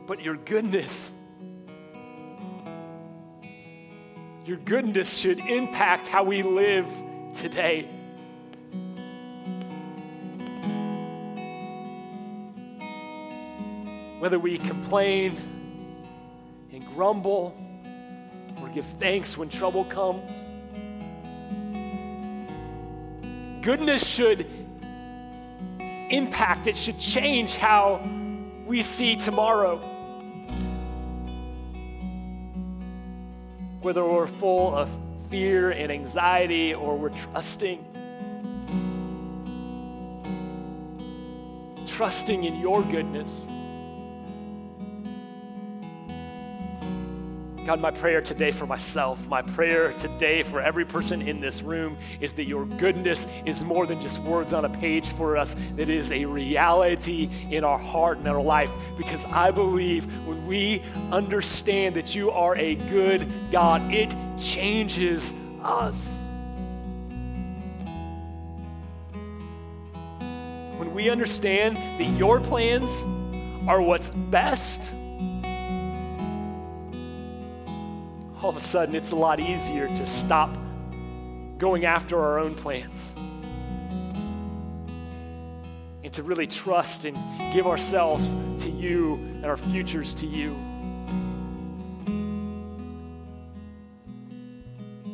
But 0.07 0.21
your 0.21 0.37
goodness, 0.37 1.11
your 4.45 4.55
goodness 4.55 5.17
should 5.17 5.39
impact 5.39 6.07
how 6.07 6.23
we 6.23 6.43
live 6.43 6.87
today. 7.33 7.89
Whether 14.19 14.39
we 14.39 14.57
complain 14.59 15.35
and 16.71 16.87
grumble 16.95 17.53
or 18.61 18.69
give 18.69 18.85
thanks 18.99 19.37
when 19.37 19.49
trouble 19.49 19.83
comes, 19.83 20.33
goodness 23.61 24.07
should 24.07 24.47
impact, 26.09 26.67
it 26.67 26.77
should 26.77 26.97
change 26.97 27.55
how 27.55 28.01
we 28.65 28.81
see 28.81 29.17
tomorrow. 29.17 29.95
Whether 33.87 34.03
we're 34.03 34.27
full 34.27 34.75
of 34.75 34.89
fear 35.29 35.71
and 35.71 35.89
anxiety 35.89 36.73
or 36.73 36.97
we're 36.97 37.07
trusting. 37.07 37.79
Trusting 41.85 42.43
in 42.43 42.59
your 42.59 42.83
goodness. 42.83 43.45
God, 47.67 47.81
my 47.81 47.91
prayer 47.91 48.21
today 48.21 48.51
for 48.51 48.65
myself, 48.65 49.27
my 49.27 49.41
prayer 49.41 49.91
today 49.91 50.41
for 50.41 50.61
every 50.61 50.85
person 50.85 51.21
in 51.21 51.41
this 51.41 51.61
room 51.61 51.97
is 52.21 52.31
that 52.31 52.45
your 52.45 52.65
goodness 52.65 53.27
is 53.45 53.61
more 53.61 53.85
than 53.85 53.99
just 53.99 54.19
words 54.19 54.53
on 54.53 54.63
a 54.63 54.69
page 54.69 55.09
for 55.09 55.35
us, 55.35 55.53
that 55.75 55.81
it 55.81 55.89
is 55.89 56.09
a 56.13 56.23
reality 56.23 57.29
in 57.51 57.65
our 57.65 57.77
heart 57.77 58.19
and 58.19 58.27
our 58.29 58.41
life. 58.41 58.71
Because 58.97 59.25
I 59.25 59.51
believe 59.51 60.05
when 60.25 60.47
we 60.47 60.81
understand 61.11 61.97
that 61.97 62.15
you 62.15 62.31
are 62.31 62.55
a 62.55 62.75
good 62.75 63.29
God, 63.51 63.93
it 63.93 64.15
changes 64.39 65.33
us. 65.61 66.25
When 70.77 70.93
we 70.93 71.09
understand 71.09 71.75
that 71.75 72.17
your 72.17 72.39
plans 72.39 73.03
are 73.67 73.81
what's 73.81 74.11
best, 74.11 74.95
all 78.47 78.51
of 78.51 78.55
a 78.55 78.61
sudden 78.61 78.95
it's 78.95 79.11
a 79.11 79.15
lot 79.15 79.41
easier 79.41 79.87
to 79.89 80.05
stop 80.05 80.57
going 81.57 81.83
after 81.83 82.17
our 82.17 82.39
own 82.39 82.55
plans 82.55 83.13
and 86.01 86.13
to 86.13 86.23
really 86.23 86.47
trust 86.47 87.03
and 87.03 87.17
give 87.51 87.67
ourselves 87.67 88.25
to 88.63 88.69
you 88.69 89.15
and 89.15 89.45
our 89.45 89.57
futures 89.57 90.15
to 90.15 90.25
you. 90.25 90.53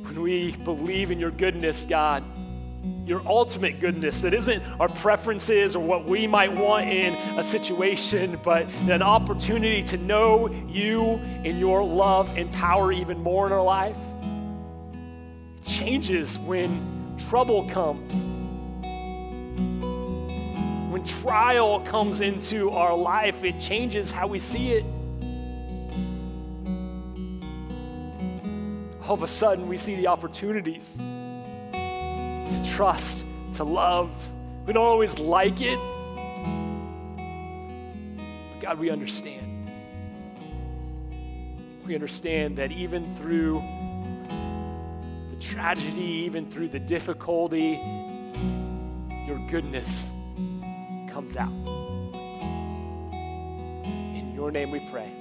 When 0.03 0.21
we 0.21 0.51
believe 0.51 1.09
in 1.09 1.19
your 1.19 1.31
goodness, 1.31 1.88
God, 1.89 2.23
your 3.06 3.22
ultimate 3.26 3.82
goodness 3.82 4.22
that 4.22 4.34
isn't 4.34 4.64
our 4.80 4.88
preferences 4.88 5.76
or 5.76 5.86
what 5.86 6.06
we 6.06 6.26
might 6.26 6.54
want 6.54 6.88
in 6.88 7.14
a 7.38 7.43
situation, 7.43 8.39
but 8.43 8.66
an 8.88 9.01
opportunity 9.01 9.84
to 9.84 9.97
know 9.97 10.49
you 10.70 11.01
and 11.43 11.60
your 11.60 11.84
love 11.84 12.30
and 12.38 12.51
power 12.54 12.91
even 12.93 13.22
more 13.22 13.45
in 13.45 13.51
our 13.51 13.64
life. 13.64 13.97
It 15.58 15.66
changes 15.66 16.39
when 16.39 17.18
trouble 17.30 17.70
comes. 17.70 18.14
When 20.91 21.04
trial 21.04 21.82
comes 21.82 22.22
into 22.22 22.70
our 22.70 22.95
life, 22.95 23.43
it 23.43 23.60
changes 23.60 24.12
how 24.12 24.28
we 24.28 24.39
see 24.39 24.72
it. 24.74 24.86
All 29.06 29.16
of 29.16 29.24
a 29.24 29.28
sudden, 29.28 29.68
we 29.68 29.76
see 29.76 29.95
the 29.95 30.08
opportunities 30.08 30.97
trust, 32.74 33.24
to 33.53 33.63
love. 33.63 34.09
We 34.65 34.74
don't 34.74 34.84
always 34.84 35.19
like 35.19 35.61
it. 35.61 35.78
But 38.49 38.61
God, 38.61 38.80
we 38.80 38.89
understand. 38.89 39.69
We 41.86 41.93
understand 41.93 42.57
that 42.57 42.71
even 42.71 43.05
through 43.17 43.61
the 45.30 45.39
tragedy, 45.39 46.24
even 46.26 46.49
through 46.49 46.69
the 46.69 46.80
difficulty, 46.80 47.80
your 49.28 49.38
goodness 49.49 50.09
comes 51.11 51.38
out. 51.38 51.53
In 54.15 54.32
your 54.34 54.49
name 54.49 54.71
we 54.71 54.80
pray. 54.89 55.11